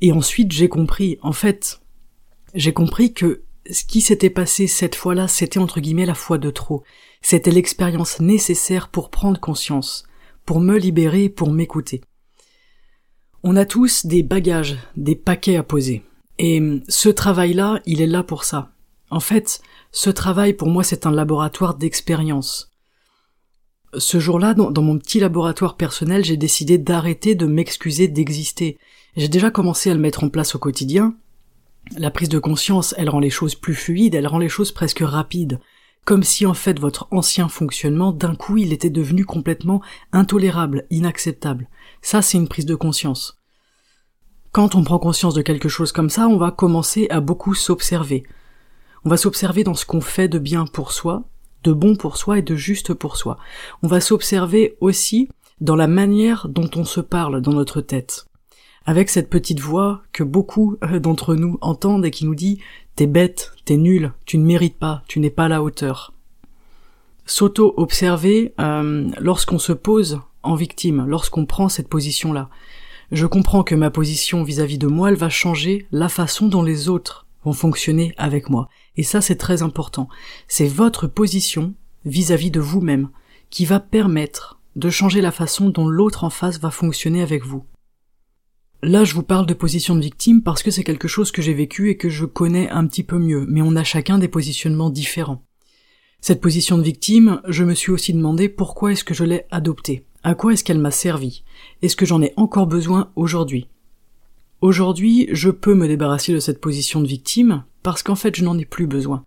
Et 0.00 0.12
ensuite, 0.12 0.52
j'ai 0.52 0.68
compris, 0.68 1.18
en 1.22 1.32
fait, 1.32 1.80
j'ai 2.54 2.72
compris 2.72 3.12
que 3.12 3.42
ce 3.70 3.84
qui 3.84 4.00
s'était 4.00 4.30
passé 4.30 4.66
cette 4.66 4.94
fois-là, 4.94 5.26
c'était 5.26 5.58
entre 5.58 5.80
guillemets 5.80 6.06
la 6.06 6.14
fois 6.14 6.38
de 6.38 6.50
trop. 6.50 6.84
C'était 7.20 7.50
l'expérience 7.50 8.20
nécessaire 8.20 8.88
pour 8.88 9.10
prendre 9.10 9.40
conscience, 9.40 10.04
pour 10.44 10.60
me 10.60 10.78
libérer, 10.78 11.28
pour 11.28 11.50
m'écouter. 11.50 12.02
On 13.42 13.56
a 13.56 13.64
tous 13.64 14.06
des 14.06 14.22
bagages, 14.22 14.78
des 14.96 15.16
paquets 15.16 15.56
à 15.56 15.62
poser. 15.62 16.02
Et 16.38 16.60
ce 16.88 17.08
travail-là, 17.08 17.80
il 17.86 18.00
est 18.00 18.06
là 18.06 18.22
pour 18.22 18.44
ça. 18.44 18.72
En 19.10 19.20
fait, 19.20 19.60
ce 19.92 20.10
travail 20.10 20.52
pour 20.54 20.68
moi 20.68 20.84
c'est 20.84 21.06
un 21.06 21.12
laboratoire 21.12 21.74
d'expérience. 21.74 22.73
Ce 23.98 24.18
jour-là, 24.18 24.54
dans, 24.54 24.82
mon 24.82 24.98
petit 24.98 25.20
laboratoire 25.20 25.76
personnel, 25.76 26.24
j'ai 26.24 26.36
décidé 26.36 26.78
d'arrêter 26.78 27.34
de 27.34 27.46
m'excuser 27.46 28.08
d'exister. 28.08 28.78
J'ai 29.16 29.28
déjà 29.28 29.50
commencé 29.50 29.90
à 29.90 29.94
le 29.94 30.00
mettre 30.00 30.24
en 30.24 30.28
place 30.28 30.54
au 30.54 30.58
quotidien. 30.58 31.14
La 31.96 32.10
prise 32.10 32.28
de 32.28 32.38
conscience, 32.38 32.94
elle 32.98 33.10
rend 33.10 33.20
les 33.20 33.30
choses 33.30 33.54
plus 33.54 33.74
fluides, 33.74 34.14
elle 34.14 34.26
rend 34.26 34.38
les 34.38 34.48
choses 34.48 34.72
presque 34.72 35.00
rapides. 35.00 35.60
Comme 36.04 36.22
si 36.22 36.44
en 36.44 36.54
fait 36.54 36.78
votre 36.78 37.08
ancien 37.10 37.48
fonctionnement, 37.48 38.12
d'un 38.12 38.34
coup, 38.34 38.56
il 38.56 38.72
était 38.72 38.90
devenu 38.90 39.24
complètement 39.24 39.80
intolérable, 40.12 40.86
inacceptable. 40.90 41.68
Ça, 42.02 42.20
c'est 42.20 42.38
une 42.38 42.48
prise 42.48 42.66
de 42.66 42.74
conscience. 42.74 43.38
Quand 44.52 44.74
on 44.74 44.84
prend 44.84 44.98
conscience 44.98 45.34
de 45.34 45.42
quelque 45.42 45.68
chose 45.68 45.92
comme 45.92 46.10
ça, 46.10 46.28
on 46.28 46.36
va 46.36 46.50
commencer 46.50 47.06
à 47.10 47.20
beaucoup 47.20 47.54
s'observer. 47.54 48.24
On 49.04 49.10
va 49.10 49.16
s'observer 49.16 49.64
dans 49.64 49.74
ce 49.74 49.86
qu'on 49.86 50.00
fait 50.00 50.28
de 50.28 50.38
bien 50.38 50.66
pour 50.66 50.92
soi, 50.92 51.24
de 51.64 51.72
bon 51.72 51.96
pour 51.96 52.16
soi 52.16 52.38
et 52.38 52.42
de 52.42 52.54
juste 52.54 52.94
pour 52.94 53.16
soi. 53.16 53.38
On 53.82 53.88
va 53.88 54.00
s'observer 54.00 54.76
aussi 54.80 55.28
dans 55.60 55.76
la 55.76 55.88
manière 55.88 56.48
dont 56.48 56.70
on 56.76 56.84
se 56.84 57.00
parle 57.00 57.40
dans 57.40 57.52
notre 57.52 57.80
tête. 57.80 58.26
Avec 58.86 59.08
cette 59.08 59.30
petite 59.30 59.60
voix 59.60 60.02
que 60.12 60.22
beaucoup 60.22 60.76
euh, 60.84 61.00
d'entre 61.00 61.34
nous 61.34 61.58
entendent 61.62 62.04
et 62.04 62.10
qui 62.10 62.26
nous 62.26 62.34
dit 62.34 62.60
T'es 62.96 63.06
bête, 63.06 63.52
t'es 63.64 63.76
nul, 63.76 64.12
tu 64.26 64.38
ne 64.38 64.44
mérites 64.44 64.78
pas, 64.78 65.02
tu 65.08 65.20
n'es 65.20 65.30
pas 65.30 65.46
à 65.46 65.48
la 65.48 65.62
hauteur. 65.62 66.12
S'auto-observer 67.26 68.52
euh, 68.60 69.08
lorsqu'on 69.18 69.58
se 69.58 69.72
pose 69.72 70.20
en 70.42 70.54
victime, 70.54 71.06
lorsqu'on 71.08 71.46
prend 71.46 71.70
cette 71.70 71.88
position-là. 71.88 72.50
Je 73.10 73.26
comprends 73.26 73.62
que 73.62 73.74
ma 73.74 73.90
position 73.90 74.44
vis-à-vis 74.44 74.76
-vis 74.76 74.80
de 74.80 74.86
moi, 74.86 75.08
elle 75.08 75.16
va 75.16 75.30
changer 75.30 75.86
la 75.90 76.10
façon 76.10 76.48
dont 76.48 76.62
les 76.62 76.88
autres 76.88 77.26
vont 77.44 77.54
fonctionner 77.54 78.12
avec 78.18 78.50
moi. 78.50 78.68
Et 78.96 79.02
ça, 79.02 79.20
c'est 79.20 79.36
très 79.36 79.62
important. 79.62 80.08
C'est 80.48 80.68
votre 80.68 81.06
position 81.06 81.74
vis-à-vis 82.04 82.50
de 82.50 82.60
vous-même 82.60 83.10
qui 83.50 83.64
va 83.64 83.80
permettre 83.80 84.60
de 84.76 84.90
changer 84.90 85.20
la 85.20 85.32
façon 85.32 85.70
dont 85.70 85.88
l'autre 85.88 86.24
en 86.24 86.30
face 86.30 86.58
va 86.58 86.70
fonctionner 86.70 87.22
avec 87.22 87.44
vous. 87.44 87.64
Là, 88.82 89.04
je 89.04 89.14
vous 89.14 89.22
parle 89.22 89.46
de 89.46 89.54
position 89.54 89.96
de 89.96 90.02
victime 90.02 90.42
parce 90.42 90.62
que 90.62 90.70
c'est 90.70 90.84
quelque 90.84 91.08
chose 91.08 91.32
que 91.32 91.40
j'ai 91.40 91.54
vécu 91.54 91.88
et 91.88 91.96
que 91.96 92.10
je 92.10 92.26
connais 92.26 92.68
un 92.68 92.86
petit 92.86 93.02
peu 93.02 93.18
mieux, 93.18 93.46
mais 93.48 93.62
on 93.62 93.76
a 93.76 93.84
chacun 93.84 94.18
des 94.18 94.28
positionnements 94.28 94.90
différents. 94.90 95.42
Cette 96.20 96.40
position 96.40 96.76
de 96.76 96.82
victime, 96.82 97.40
je 97.48 97.64
me 97.64 97.74
suis 97.74 97.92
aussi 97.92 98.12
demandé 98.12 98.48
pourquoi 98.48 98.92
est-ce 98.92 99.04
que 99.04 99.14
je 99.14 99.24
l'ai 99.24 99.46
adoptée, 99.50 100.06
à 100.22 100.34
quoi 100.34 100.52
est-ce 100.52 100.64
qu'elle 100.64 100.78
m'a 100.78 100.90
servi, 100.90 101.44
est-ce 101.82 101.96
que 101.96 102.06
j'en 102.06 102.22
ai 102.22 102.34
encore 102.36 102.66
besoin 102.66 103.10
aujourd'hui? 103.16 103.68
Aujourd'hui, 104.64 105.28
je 105.30 105.50
peux 105.50 105.74
me 105.74 105.86
débarrasser 105.86 106.32
de 106.32 106.40
cette 106.40 106.58
position 106.58 107.02
de 107.02 107.06
victime 107.06 107.64
parce 107.82 108.02
qu'en 108.02 108.14
fait 108.14 108.34
je 108.34 108.42
n'en 108.42 108.56
ai 108.56 108.64
plus 108.64 108.86
besoin. 108.86 109.26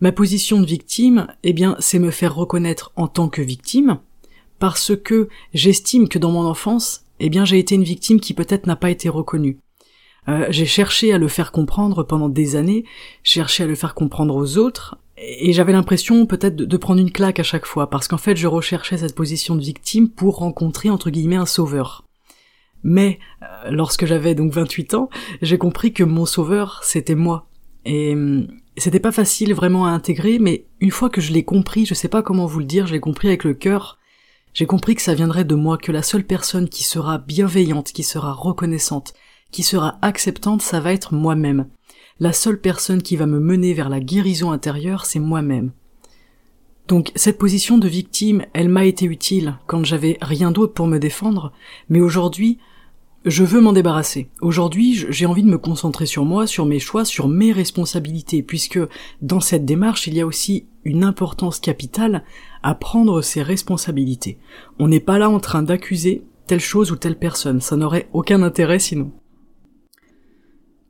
Ma 0.00 0.12
position 0.12 0.62
de 0.62 0.64
victime, 0.64 1.26
eh 1.42 1.52
bien, 1.52 1.76
c'est 1.78 1.98
me 1.98 2.10
faire 2.10 2.34
reconnaître 2.34 2.90
en 2.96 3.06
tant 3.06 3.28
que 3.28 3.42
victime, 3.42 3.98
parce 4.58 4.96
que 4.96 5.28
j'estime 5.52 6.08
que 6.08 6.18
dans 6.18 6.30
mon 6.30 6.46
enfance, 6.46 7.04
eh 7.20 7.28
bien, 7.28 7.44
j'ai 7.44 7.58
été 7.58 7.74
une 7.74 7.84
victime 7.84 8.18
qui 8.18 8.32
peut-être 8.32 8.66
n'a 8.66 8.76
pas 8.76 8.88
été 8.88 9.10
reconnue. 9.10 9.58
Euh, 10.26 10.46
j'ai 10.48 10.64
cherché 10.64 11.12
à 11.12 11.18
le 11.18 11.28
faire 11.28 11.52
comprendre 11.52 12.02
pendant 12.02 12.30
des 12.30 12.56
années, 12.56 12.86
cherché 13.22 13.64
à 13.64 13.66
le 13.66 13.74
faire 13.74 13.94
comprendre 13.94 14.34
aux 14.34 14.56
autres, 14.56 14.96
et 15.18 15.52
j'avais 15.52 15.72
l'impression 15.72 16.24
peut-être 16.24 16.56
de, 16.56 16.64
de, 16.64 16.76
prendre 16.78 17.02
une 17.02 17.12
claque 17.12 17.40
à 17.40 17.42
chaque 17.42 17.66
fois, 17.66 17.90
parce 17.90 18.08
qu'en 18.08 18.16
fait 18.16 18.36
je 18.36 18.46
recherchais 18.46 18.96
cette 18.96 19.14
position 19.14 19.54
de 19.54 19.60
victime 19.60 20.08
pour 20.08 20.36
rencontrer 20.36 20.88
entre 20.88 21.10
guillemets 21.10 21.36
un 21.36 21.44
sauveur. 21.44 22.07
Mais 22.82 23.18
euh, 23.42 23.70
lorsque 23.70 24.06
j'avais 24.06 24.34
donc 24.34 24.52
28 24.52 24.94
ans, 24.94 25.10
j'ai 25.42 25.58
compris 25.58 25.92
que 25.92 26.04
mon 26.04 26.26
sauveur 26.26 26.80
c'était 26.82 27.14
moi, 27.14 27.48
et 27.84 28.12
hum, 28.12 28.48
c'était 28.76 29.00
pas 29.00 29.12
facile 29.12 29.54
vraiment 29.54 29.86
à 29.86 29.90
intégrer, 29.90 30.38
mais 30.38 30.66
une 30.80 30.90
fois 30.90 31.10
que 31.10 31.20
je 31.20 31.32
l'ai 31.32 31.44
compris, 31.44 31.86
je 31.86 31.94
sais 31.94 32.08
pas 32.08 32.22
comment 32.22 32.46
vous 32.46 32.60
le 32.60 32.64
dire, 32.64 32.86
je 32.86 32.92
l'ai 32.92 33.00
compris 33.00 33.28
avec 33.28 33.44
le 33.44 33.54
cœur, 33.54 33.98
j'ai 34.54 34.66
compris 34.66 34.94
que 34.94 35.02
ça 35.02 35.14
viendrait 35.14 35.44
de 35.44 35.54
moi, 35.54 35.78
que 35.78 35.92
la 35.92 36.02
seule 36.02 36.24
personne 36.24 36.68
qui 36.68 36.84
sera 36.84 37.18
bienveillante, 37.18 37.92
qui 37.92 38.02
sera 38.02 38.32
reconnaissante, 38.32 39.14
qui 39.50 39.62
sera 39.62 39.98
acceptante, 40.02 40.62
ça 40.62 40.80
va 40.80 40.92
être 40.92 41.14
moi-même. 41.14 41.68
La 42.20 42.32
seule 42.32 42.60
personne 42.60 43.02
qui 43.02 43.16
va 43.16 43.26
me 43.26 43.38
mener 43.38 43.74
vers 43.74 43.88
la 43.88 44.00
guérison 44.00 44.50
intérieure, 44.50 45.06
c'est 45.06 45.20
moi-même. 45.20 45.72
Donc 46.88 47.12
cette 47.14 47.36
position 47.36 47.76
de 47.76 47.86
victime, 47.86 48.46
elle 48.54 48.70
m'a 48.70 48.86
été 48.86 49.04
utile 49.04 49.58
quand 49.66 49.84
j'avais 49.84 50.16
rien 50.22 50.50
d'autre 50.50 50.72
pour 50.72 50.86
me 50.86 50.98
défendre, 50.98 51.52
mais 51.90 52.00
aujourd'hui, 52.00 52.58
je 53.26 53.44
veux 53.44 53.60
m'en 53.60 53.74
débarrasser. 53.74 54.30
Aujourd'hui, 54.40 55.04
j'ai 55.10 55.26
envie 55.26 55.42
de 55.42 55.50
me 55.50 55.58
concentrer 55.58 56.06
sur 56.06 56.24
moi, 56.24 56.46
sur 56.46 56.64
mes 56.64 56.78
choix, 56.78 57.04
sur 57.04 57.28
mes 57.28 57.52
responsabilités, 57.52 58.42
puisque 58.42 58.80
dans 59.20 59.40
cette 59.40 59.66
démarche, 59.66 60.06
il 60.06 60.14
y 60.14 60.22
a 60.22 60.26
aussi 60.26 60.66
une 60.84 61.04
importance 61.04 61.60
capitale 61.60 62.24
à 62.62 62.74
prendre 62.74 63.20
ses 63.20 63.42
responsabilités. 63.42 64.38
On 64.78 64.88
n'est 64.88 64.98
pas 64.98 65.18
là 65.18 65.28
en 65.28 65.40
train 65.40 65.62
d'accuser 65.62 66.22
telle 66.46 66.60
chose 66.60 66.90
ou 66.90 66.96
telle 66.96 67.18
personne, 67.18 67.60
ça 67.60 67.76
n'aurait 67.76 68.08
aucun 68.14 68.42
intérêt 68.42 68.78
sinon. 68.78 69.12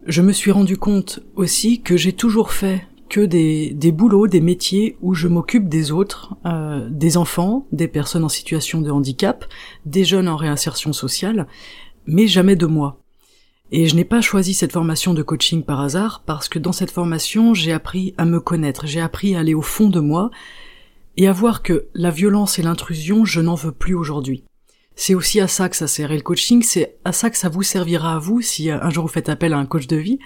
Je 0.06 0.22
me 0.22 0.32
suis 0.32 0.52
rendu 0.52 0.76
compte 0.76 1.20
aussi 1.34 1.80
que 1.82 1.96
j'ai 1.96 2.12
toujours 2.12 2.52
fait 2.52 2.86
que 3.08 3.20
des, 3.20 3.70
des 3.70 3.92
boulots, 3.92 4.26
des 4.26 4.40
métiers 4.40 4.96
où 5.00 5.14
je 5.14 5.28
m'occupe 5.28 5.68
des 5.68 5.90
autres, 5.92 6.36
euh, 6.46 6.88
des 6.90 7.16
enfants, 7.16 7.66
des 7.72 7.88
personnes 7.88 8.24
en 8.24 8.28
situation 8.28 8.80
de 8.80 8.90
handicap, 8.90 9.44
des 9.86 10.04
jeunes 10.04 10.28
en 10.28 10.36
réinsertion 10.36 10.92
sociale, 10.92 11.46
mais 12.06 12.26
jamais 12.26 12.56
de 12.56 12.66
moi. 12.66 13.00
Et 13.70 13.86
je 13.86 13.96
n'ai 13.96 14.04
pas 14.04 14.20
choisi 14.20 14.54
cette 14.54 14.72
formation 14.72 15.12
de 15.12 15.22
coaching 15.22 15.62
par 15.62 15.80
hasard 15.80 16.22
parce 16.24 16.48
que 16.48 16.58
dans 16.58 16.72
cette 16.72 16.90
formation, 16.90 17.52
j'ai 17.52 17.72
appris 17.72 18.14
à 18.16 18.24
me 18.24 18.40
connaître, 18.40 18.86
j'ai 18.86 19.00
appris 19.00 19.34
à 19.34 19.40
aller 19.40 19.54
au 19.54 19.62
fond 19.62 19.90
de 19.90 20.00
moi 20.00 20.30
et 21.18 21.28
à 21.28 21.32
voir 21.32 21.62
que 21.62 21.88
la 21.94 22.10
violence 22.10 22.58
et 22.58 22.62
l'intrusion, 22.62 23.24
je 23.24 23.40
n'en 23.40 23.56
veux 23.56 23.72
plus 23.72 23.94
aujourd'hui. 23.94 24.44
C'est 24.94 25.14
aussi 25.14 25.40
à 25.40 25.48
ça 25.48 25.68
que 25.68 25.76
ça 25.76 25.86
sert. 25.86 26.10
Et 26.12 26.16
le 26.16 26.22
coaching, 26.22 26.62
c'est 26.62 26.96
à 27.04 27.12
ça 27.12 27.28
que 27.30 27.36
ça 27.36 27.48
vous 27.48 27.62
servira 27.62 28.16
à 28.16 28.18
vous 28.18 28.40
si 28.40 28.70
un 28.70 28.90
jour 28.90 29.04
vous 29.06 29.12
faites 29.12 29.28
appel 29.28 29.52
à 29.52 29.58
un 29.58 29.66
coach 29.66 29.86
de 29.86 29.96
vie. 29.96 30.18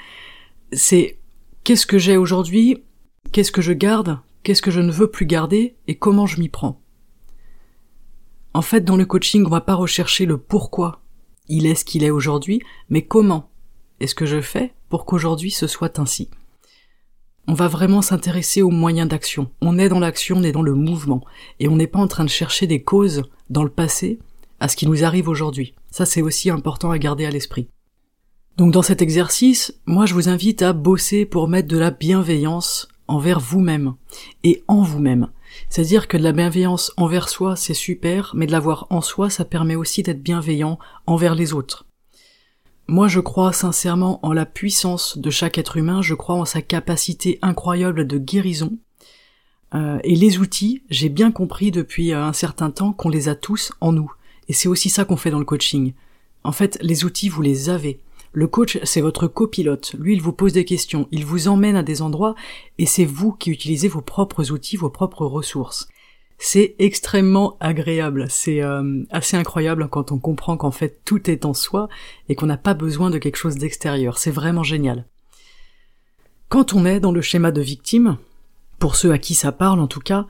C'est 0.73 1.19
qu'est-ce 1.65 1.87
que 1.87 1.99
j'ai 1.99 2.17
aujourd'hui, 2.17 2.83
qu'est-ce 3.31 3.53
que 3.53 3.63
je 3.63 3.73
garde, 3.73 4.19
qu'est-ce 4.43 4.63
que 4.63 4.71
je 4.71 4.81
ne 4.81 4.91
veux 4.91 5.11
plus 5.11 5.27
garder? 5.27 5.77
Et 5.87 5.97
comment 5.97 6.27
je 6.27 6.41
m'y 6.41 6.49
prends? 6.49 6.81
En 8.55 8.63
fait, 8.63 8.83
dans 8.83 8.97
le 8.97 9.07
coaching, 9.07 9.47
on 9.47 9.51
va 9.51 9.61
pas 9.61 9.75
rechercher 9.75 10.27
le 10.27 10.39
pourquoi 10.39 11.03
il 11.49 11.67
est 11.67 11.75
ce 11.75 11.85
qu'il 11.85 12.05
est 12.05 12.11
aujourd'hui, 12.11 12.61
mais 12.91 13.03
comment 13.03 13.51
est-ce 14.01 14.15
que 14.15 14.27
je 14.27 14.41
fais 14.41 14.75
pour 14.89 15.07
qu'aujourd'hui 15.07 15.51
ce 15.51 15.67
soit 15.67 15.99
ainsi? 15.99 16.29
On 17.49 17.55
va 17.55 17.67
vraiment 17.67 18.03
s'intéresser 18.03 18.63
aux 18.63 18.71
moyens 18.71 19.09
d'action. 19.09 19.51
On 19.61 19.79
est 19.79 19.89
dans 19.89 19.99
l'action, 19.99 20.37
on 20.37 20.43
est 20.43 20.53
dans 20.53 20.63
le 20.63 20.75
mouvement, 20.75 21.25
et 21.59 21.69
on 21.69 21.77
n'est 21.77 21.89
pas 21.89 21.99
en 21.99 22.07
train 22.07 22.25
de 22.25 22.31
chercher 22.31 22.67
des 22.67 22.83
causes 22.83 23.23
dans 23.51 23.65
le 23.65 23.71
passé 23.71 24.21
à 24.61 24.69
ce 24.69 24.77
qui 24.77 24.87
nous 24.87 25.05
arrive 25.05 25.29
aujourd'hui. 25.29 25.75
Ça 25.91 26.07
c'est 26.07 26.23
aussi 26.23 26.51
important 26.51 26.91
à 26.91 26.99
garder 26.99 27.25
à 27.25 27.31
l'esprit. 27.31 27.69
Donc 28.57 28.73
dans 28.73 28.83
cet 28.83 29.01
exercice, 29.01 29.75
moi 29.87 30.05
je 30.05 30.15
vous 30.15 30.29
invite 30.29 30.63
à 30.63 30.73
bosser 30.73 31.25
pour 31.25 31.49
mettre 31.49 31.69
de 31.69 31.79
la 31.79 31.91
bienveillance 31.91 32.89
envers 33.09 33.41
vous-même 33.41 33.95
et 34.45 34.63
en 34.69 34.83
vous-même. 34.83 35.29
C'est-à-dire 35.69 36.07
que 36.07 36.17
de 36.17 36.23
la 36.23 36.33
bienveillance 36.33 36.93
envers 36.97 37.29
soi, 37.29 37.57
c'est 37.57 37.75
super, 37.75 38.33
mais 38.35 38.47
de 38.47 38.53
l'avoir 38.53 38.87
en 38.91 39.01
soi, 39.01 39.31
ça 39.31 39.45
permet 39.45 39.75
aussi 39.75 40.03
d'être 40.03 40.23
bienveillant 40.23 40.79
envers 41.07 41.35
les 41.35 41.53
autres. 41.53 41.87
Moi, 42.89 43.09
je 43.09 43.21
crois 43.21 43.53
sincèrement 43.53 44.19
en 44.23 44.33
la 44.33 44.45
puissance 44.45 45.17
de 45.17 45.31
chaque 45.31 45.57
être 45.57 45.77
humain, 45.77 46.03
je 46.03 46.15
crois 46.15 46.35
en 46.35 46.45
sa 46.45 46.63
capacité 46.63 47.39
incroyable 47.41 48.07
de 48.07 48.19
guérison. 48.19 48.77
Euh, 49.75 49.99
et 50.05 50.15
les 50.15 50.39
outils, 50.39 50.83
j'ai 50.91 51.09
bien 51.09 51.31
compris 51.31 51.71
depuis 51.71 52.13
euh, 52.13 52.23
un 52.23 52.33
certain 52.33 52.71
temps 52.71 52.93
qu'on 52.93 53.09
les 53.09 53.29
a 53.29 53.35
tous 53.35 53.73
en 53.81 53.93
nous. 53.93 54.13
Et 54.49 54.53
c'est 54.53 54.69
aussi 54.69 54.91
ça 54.91 55.05
qu'on 55.05 55.17
fait 55.17 55.31
dans 55.31 55.39
le 55.39 55.45
coaching. 55.45 55.95
En 56.45 56.53
fait, 56.53 56.77
les 56.83 57.05
outils, 57.05 57.29
vous 57.29 57.41
les 57.41 57.71
avez. 57.71 58.01
Le 58.33 58.47
coach, 58.47 58.79
c'est 58.83 59.03
votre 59.03 59.27
copilote. 59.27 59.95
Lui, 59.99 60.15
il 60.15 60.23
vous 60.23 60.33
pose 60.33 60.55
des 60.55 60.65
questions, 60.65 61.07
il 61.11 61.27
vous 61.27 61.49
emmène 61.49 61.77
à 61.77 61.83
des 61.83 62.01
endroits, 62.01 62.35
et 62.79 62.87
c'est 62.87 63.05
vous 63.05 63.33
qui 63.33 63.51
utilisez 63.51 63.89
vos 63.89 64.01
propres 64.01 64.53
outils, 64.53 64.77
vos 64.77 64.89
propres 64.89 65.27
ressources. 65.27 65.89
C'est 66.39 66.75
extrêmement 66.79 67.57
agréable, 67.61 68.27
c'est 68.29 68.63
euh, 68.63 69.05
assez 69.11 69.37
incroyable 69.37 69.87
quand 69.89 70.11
on 70.11 70.19
comprend 70.19 70.57
qu'en 70.57 70.73
fait 70.73 71.01
tout 71.05 71.31
est 71.31 71.45
en 71.45 71.55
soi 71.55 71.89
et 72.29 72.35
qu'on 72.35 72.47
n'a 72.47 72.57
pas 72.57 72.75
besoin 72.75 73.11
de 73.11 73.19
quelque 73.19 73.37
chose 73.37 73.57
d'extérieur. 73.57 74.19
C'est 74.19 74.33
vraiment 74.33 74.65
génial. 74.65 75.07
Quand 76.49 76.73
on 76.73 76.85
est 76.85 76.99
dans 76.99 77.13
le 77.13 77.21
schéma 77.21 77.53
de 77.53 77.61
victime, 77.61 78.17
pour 78.81 78.97
ceux 78.97 79.13
à 79.13 79.19
qui 79.19 79.35
ça 79.35 79.53
parle 79.53 79.79
en 79.79 79.87
tout 79.87 80.01
cas, 80.01 80.27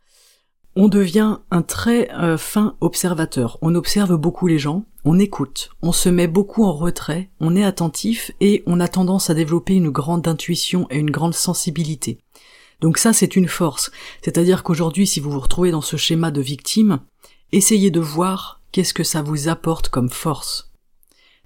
on 0.76 0.88
devient 0.88 1.38
un 1.50 1.62
très 1.62 2.10
euh, 2.12 2.36
fin 2.36 2.76
observateur. 2.80 3.58
On 3.62 3.74
observe 3.74 4.16
beaucoup 4.16 4.46
les 4.46 4.58
gens, 4.58 4.84
on 5.04 5.18
écoute, 5.18 5.70
on 5.82 5.92
se 5.92 6.08
met 6.08 6.28
beaucoup 6.28 6.64
en 6.64 6.72
retrait, 6.72 7.30
on 7.40 7.56
est 7.56 7.64
attentif 7.64 8.30
et 8.40 8.62
on 8.66 8.80
a 8.80 8.88
tendance 8.88 9.30
à 9.30 9.34
développer 9.34 9.74
une 9.74 9.90
grande 9.90 10.28
intuition 10.28 10.86
et 10.90 10.98
une 10.98 11.10
grande 11.10 11.34
sensibilité. 11.34 12.18
Donc 12.80 12.98
ça 12.98 13.12
c'est 13.12 13.36
une 13.36 13.48
force. 13.48 13.90
C'est-à-dire 14.22 14.62
qu'aujourd'hui 14.62 15.06
si 15.06 15.20
vous 15.20 15.30
vous 15.30 15.40
retrouvez 15.40 15.72
dans 15.72 15.80
ce 15.80 15.96
schéma 15.96 16.30
de 16.30 16.40
victime, 16.40 17.00
essayez 17.50 17.90
de 17.90 18.00
voir 18.00 18.60
qu'est-ce 18.70 18.94
que 18.94 19.04
ça 19.04 19.22
vous 19.22 19.48
apporte 19.48 19.88
comme 19.88 20.10
force. 20.10 20.72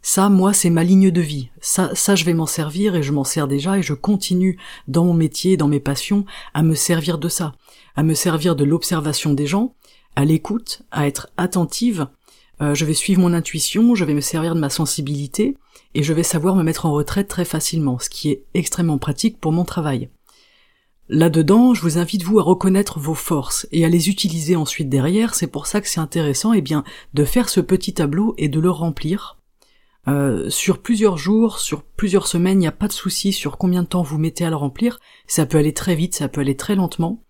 Ça, 0.02 0.28
moi, 0.28 0.52
c'est 0.52 0.70
ma 0.70 0.84
ligne 0.84 1.10
de 1.10 1.20
vie. 1.20 1.50
Ça, 1.60 1.92
ça, 1.96 2.14
je 2.14 2.25
vais 2.25 2.32
m'en 2.32 2.46
servir 2.46 2.94
et 2.94 3.02
je 3.02 3.10
m'en 3.10 3.25
sers 3.25 3.48
déjà 3.48 3.76
et 3.76 3.82
je 3.82 3.92
continue 3.92 4.56
dans 4.86 5.04
mon 5.04 5.14
métier, 5.14 5.56
dans 5.56 5.66
mes 5.66 5.80
passions, 5.80 6.25
à 6.54 6.62
me 6.62 6.76
servir 6.76 7.18
de 7.18 7.28
ça, 7.28 7.56
à 7.96 8.04
me 8.04 8.14
servir 8.14 8.54
de 8.54 8.62
l'observation 8.62 9.32
des 9.32 9.48
gens, 9.48 9.75
à 10.14 10.25
l'écoute, 10.25 10.82
à 10.92 11.08
être 11.08 11.28
attentive. 11.36 12.06
Euh, 12.60 12.75
je 12.75 12.84
vais 12.84 12.94
suivre 12.94 13.20
mon 13.20 13.32
intuition, 13.32 13.94
je 13.94 14.04
vais 14.04 14.14
me 14.14 14.20
servir 14.20 14.54
de 14.54 14.60
ma 14.60 14.70
sensibilité 14.70 15.56
et 15.94 16.02
je 16.02 16.12
vais 16.12 16.22
savoir 16.22 16.56
me 16.56 16.62
mettre 16.62 16.86
en 16.86 16.92
retraite 16.92 17.28
très 17.28 17.44
facilement, 17.44 17.98
ce 17.98 18.08
qui 18.08 18.30
est 18.30 18.44
extrêmement 18.54 18.98
pratique 18.98 19.38
pour 19.38 19.52
mon 19.52 19.64
travail. 19.64 20.08
Là-dedans, 21.08 21.72
je 21.72 21.82
vous 21.82 21.98
invite 21.98 22.25
vous 22.25 22.40
à 22.40 22.42
reconnaître 22.42 22.98
vos 22.98 23.14
forces 23.14 23.68
et 23.70 23.84
à 23.84 23.88
les 23.88 24.08
utiliser 24.08 24.56
ensuite 24.56 24.88
derrière. 24.88 25.34
C'est 25.34 25.46
pour 25.46 25.66
ça 25.66 25.80
que 25.80 25.88
c'est 25.88 26.00
intéressant, 26.00 26.52
eh 26.52 26.62
bien, 26.62 26.82
de 27.14 27.25
faire 27.25 27.48
ce 27.48 27.60
petit 27.60 27.94
tableau 27.94 28.34
et 28.38 28.48
de 28.48 28.58
le 28.58 28.70
remplir. 28.70 29.38
Euh, 30.08 30.50
sur 30.50 30.82
plusieurs 30.82 31.16
jours, 31.16 31.58
sur 31.58 31.82
plusieurs 31.82 32.26
semaines, 32.26 32.58
il 32.58 32.60
n'y 32.60 32.66
a 32.66 32.72
pas 32.72 32.88
de 32.88 32.92
souci 32.92 33.32
sur 33.32 33.56
combien 33.56 33.82
de 33.82 33.88
temps 33.88 34.02
vous 34.02 34.18
mettez 34.18 34.44
à 34.44 34.50
le 34.50 34.56
remplir. 34.56 34.98
Ça 35.28 35.46
peut 35.46 35.58
aller 35.58 35.75
très 35.75 35.94
vite, 35.94 36.14
ça 36.14 36.28
peut 36.28 36.40
aller 36.40 36.56
très 36.56 36.75
lentement. 36.75 37.22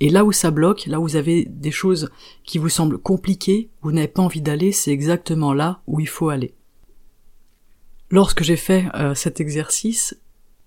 Et 0.00 0.10
là 0.10 0.24
où 0.24 0.32
ça 0.32 0.50
bloque, 0.50 0.86
là 0.86 1.00
où 1.00 1.04
vous 1.04 1.16
avez 1.16 1.44
des 1.44 1.70
choses 1.70 2.10
qui 2.44 2.58
vous 2.58 2.68
semblent 2.68 2.98
compliquées, 2.98 3.70
vous 3.82 3.92
n'avez 3.92 4.08
pas 4.08 4.22
envie 4.22 4.40
d'aller, 4.40 4.72
c'est 4.72 4.90
exactement 4.90 5.52
là 5.52 5.80
où 5.86 6.00
il 6.00 6.08
faut 6.08 6.28
aller. 6.28 6.54
Lorsque 8.10 8.42
j'ai 8.42 8.56
fait 8.56 8.86
euh, 8.94 9.14
cet 9.14 9.40
exercice, 9.40 10.16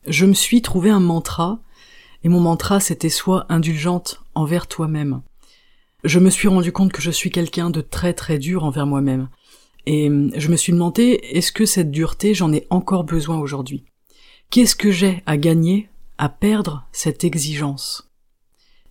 je 0.07 0.25
me 0.25 0.34
suis 0.34 0.62
trouvé 0.62 0.89
un 0.89 1.00
mantra 1.00 1.60
et 2.24 2.29
mon 2.29 2.39
mantra 2.39 2.79
c'était 2.79 3.10
soit 3.10 3.46
indulgente 3.50 4.22
envers 4.36 4.67
toi-même. 4.67 5.22
Je 6.03 6.19
me 6.19 6.29
suis 6.29 6.48
rendu 6.48 6.72
compte 6.72 6.93
que 6.93 7.01
je 7.01 7.12
suis 7.12 7.31
quelqu'un 7.31 7.69
de 7.69 7.81
très 7.81 8.13
très 8.13 8.38
dur 8.38 8.63
envers 8.63 8.86
moi-même. 8.86 9.29
Et 9.86 10.07
hum, 10.07 10.31
je 10.36 10.50
me 10.50 10.55
suis 10.55 10.74
demandé, 10.74 11.19
est-ce 11.24 11.51
que 11.51 11.65
cette 11.65 11.91
dureté, 11.91 12.34
j'en 12.34 12.53
ai 12.53 12.67
encore 12.69 13.03
besoin 13.03 13.39
aujourd'hui? 13.39 13.86
Qu'est-ce 14.50 14.75
que 14.75 14.91
j'ai 14.91 15.24
à 15.25 15.38
gagner, 15.38 15.89
à 16.17 16.29
perdre 16.29 16.88
cette 16.91 17.24
exigence? 17.24 18.06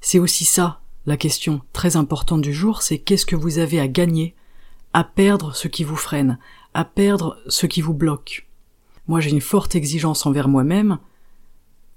C'est 0.08 0.20
aussi 0.20 0.44
ça, 0.44 0.82
la 1.04 1.16
question 1.16 1.62
très 1.72 1.96
importante 1.96 2.40
du 2.40 2.54
jour, 2.54 2.80
c'est 2.80 2.98
qu'est-ce 2.98 3.26
que 3.26 3.34
vous 3.34 3.58
avez 3.58 3.80
à 3.80 3.88
gagner, 3.88 4.36
à 4.92 5.02
perdre 5.02 5.52
ce 5.52 5.66
qui 5.66 5.82
vous 5.82 5.96
freine, 5.96 6.38
à 6.74 6.84
perdre 6.84 7.36
ce 7.48 7.66
qui 7.66 7.80
vous 7.80 7.92
bloque. 7.92 8.46
Moi 9.08 9.18
j'ai 9.18 9.30
une 9.30 9.40
forte 9.40 9.74
exigence 9.74 10.24
envers 10.24 10.46
moi-même, 10.46 10.98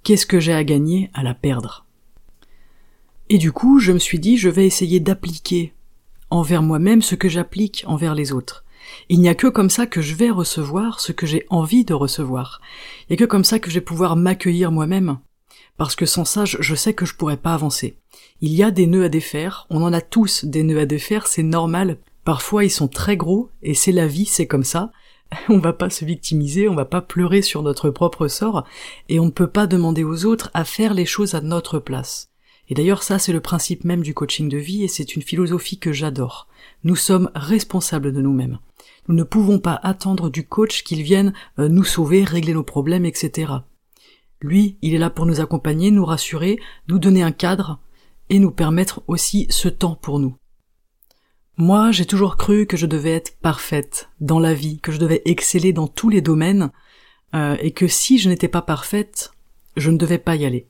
Qu'est-ce 0.02 0.26
que 0.26 0.40
j'ai 0.40 0.56
à 0.56 0.64
gagner 0.64 1.12
à 1.14 1.22
la 1.22 1.36
perdre? 1.36 1.86
Et 3.30 3.38
du 3.38 3.52
coup, 3.52 3.78
je 3.78 3.92
me 3.92 4.00
suis 4.00 4.18
dit, 4.18 4.38
je 4.38 4.50
vais 4.50 4.66
essayer 4.66 5.00
d'appliquer 5.00 5.76
envers 6.32 6.64
moi-même 6.64 7.04
ce 7.04 7.14
que 7.14 7.30
j'applique 7.30 7.84
envers 7.86 8.16
les 8.16 8.32
autres. 8.32 8.66
Il 9.10 9.20
n'y 9.20 9.30
a 9.30 9.36
que 9.36 9.46
comme 9.46 9.70
ça 9.70 9.86
que 9.86 10.02
je 10.02 10.16
vais 10.16 10.32
recevoir 10.32 11.00
ce 11.00 11.12
que 11.12 11.28
j'ai 11.28 11.46
envie 11.52 11.86
de 11.86 11.94
recevoir. 11.94 12.60
Il 13.02 13.12
n'y 13.12 13.18
a 13.18 13.20
que 13.20 13.30
comme 13.30 13.44
ça 13.44 13.60
que 13.60 13.70
je 13.70 13.76
vais 13.76 13.82
pouvoir 13.82 14.16
m'accueillir 14.16 14.72
moi-même. 14.72 15.20
Parce 15.80 15.96
que 15.96 16.06
sans 16.06 16.26
ça, 16.26 16.44
je 16.44 16.76
sais 16.76 16.94
que 16.94 17.06
je 17.06 17.16
pourrais 17.16 17.38
pas 17.38 17.54
avancer. 17.54 17.96
Il 18.42 18.52
y 18.52 18.64
a 18.64 18.70
des 18.70 18.86
nœuds 18.86 19.06
à 19.06 19.10
défaire, 19.10 19.66
on 19.70 19.82
en 19.82 19.94
a 19.94 20.02
tous 20.02 20.44
des 20.44 20.64
nœuds 20.64 20.82
à 20.82 20.86
défaire, 20.86 21.26
c'est 21.26 21.42
normal. 21.42 22.00
Parfois 22.26 22.66
ils 22.66 22.70
sont 22.70 22.90
très 22.90 23.16
gros, 23.16 23.50
et 23.64 23.74
c'est 23.74 23.94
la 23.94 24.06
vie, 24.06 24.26
c'est 24.26 24.46
comme 24.46 24.66
ça. 24.66 24.92
on 25.48 25.60
va 25.60 25.72
pas 25.72 25.90
se 25.90 26.04
victimiser, 26.04 26.68
on 26.68 26.76
va 26.76 26.84
pas 26.84 27.00
pleurer 27.00 27.42
sur 27.42 27.64
notre 27.64 27.92
propre 27.92 28.28
sort, 28.28 28.66
et 29.08 29.22
on 29.22 29.28
ne 29.28 29.32
peut 29.32 29.48
pas 29.48 29.68
demander 29.68 30.04
aux 30.04 30.26
autres 30.26 30.52
à 30.54 30.66
faire 30.66 30.94
les 30.94 31.06
choses 31.06 31.34
à 31.34 31.40
notre 31.40 31.80
place. 31.80 32.30
Et 32.68 32.74
d'ailleurs 32.74 33.02
ça 33.02 33.18
c'est 33.18 33.32
le 33.32 33.40
principe 33.40 33.86
même 33.86 34.02
du 34.02 34.14
coaching 34.14 34.50
de 34.50 34.58
vie 34.58 34.84
et 34.84 34.90
c'est 34.90 35.16
une 35.16 35.22
philosophie 35.22 35.80
que 35.80 35.94
j'adore. 35.94 36.50
Nous 36.84 36.98
sommes 36.98 37.32
responsables 37.36 38.12
de 38.12 38.22
nous-mêmes. 38.22 38.60
Nous 39.08 39.16
ne 39.16 39.24
pouvons 39.24 39.60
pas 39.60 39.80
attendre 39.82 40.30
du 40.30 40.46
coach 40.46 40.84
qu'il 40.84 41.04
vienne 41.04 41.34
euh, 41.58 41.70
nous 41.70 41.86
sauver, 41.86 42.26
régler 42.26 42.54
nos 42.54 42.64
problèmes, 42.64 43.06
etc. 43.06 43.54
Lui, 44.42 44.78
il 44.82 44.94
est 44.94 45.00
là 45.00 45.10
pour 45.10 45.26
nous 45.26 45.42
accompagner, 45.42 45.92
nous 45.92 46.06
rassurer, 46.06 46.60
nous 46.88 47.00
donner 47.00 47.24
un 47.24 47.32
cadre, 47.32 47.80
et 48.30 48.40
nous 48.40 48.52
permettre 48.52 49.02
aussi 49.08 49.48
ce 49.50 49.68
temps 49.68 49.96
pour 49.96 50.20
nous. 50.20 50.36
Moi, 51.58 51.92
j'ai 51.92 52.06
toujours 52.06 52.38
cru 52.38 52.66
que 52.66 52.78
je 52.78 52.86
devais 52.86 53.12
être 53.12 53.38
parfaite 53.40 54.10
dans 54.22 54.40
la 54.40 54.54
vie, 54.54 54.80
que 54.80 54.92
je 54.92 54.98
devais 54.98 55.22
exceller 55.26 55.74
dans 55.74 55.88
tous 55.88 56.10
les 56.10 56.22
domaines, 56.22 56.72
euh, 57.36 57.58
et 57.60 57.72
que 57.72 57.88
si 57.88 58.18
je 58.18 58.30
n'étais 58.30 58.48
pas 58.48 58.62
parfaite, 58.62 59.32
je 59.76 59.92
ne 59.92 59.98
devais 59.98 60.20
pas 60.20 60.36
y 60.36 60.46
aller. 60.46 60.68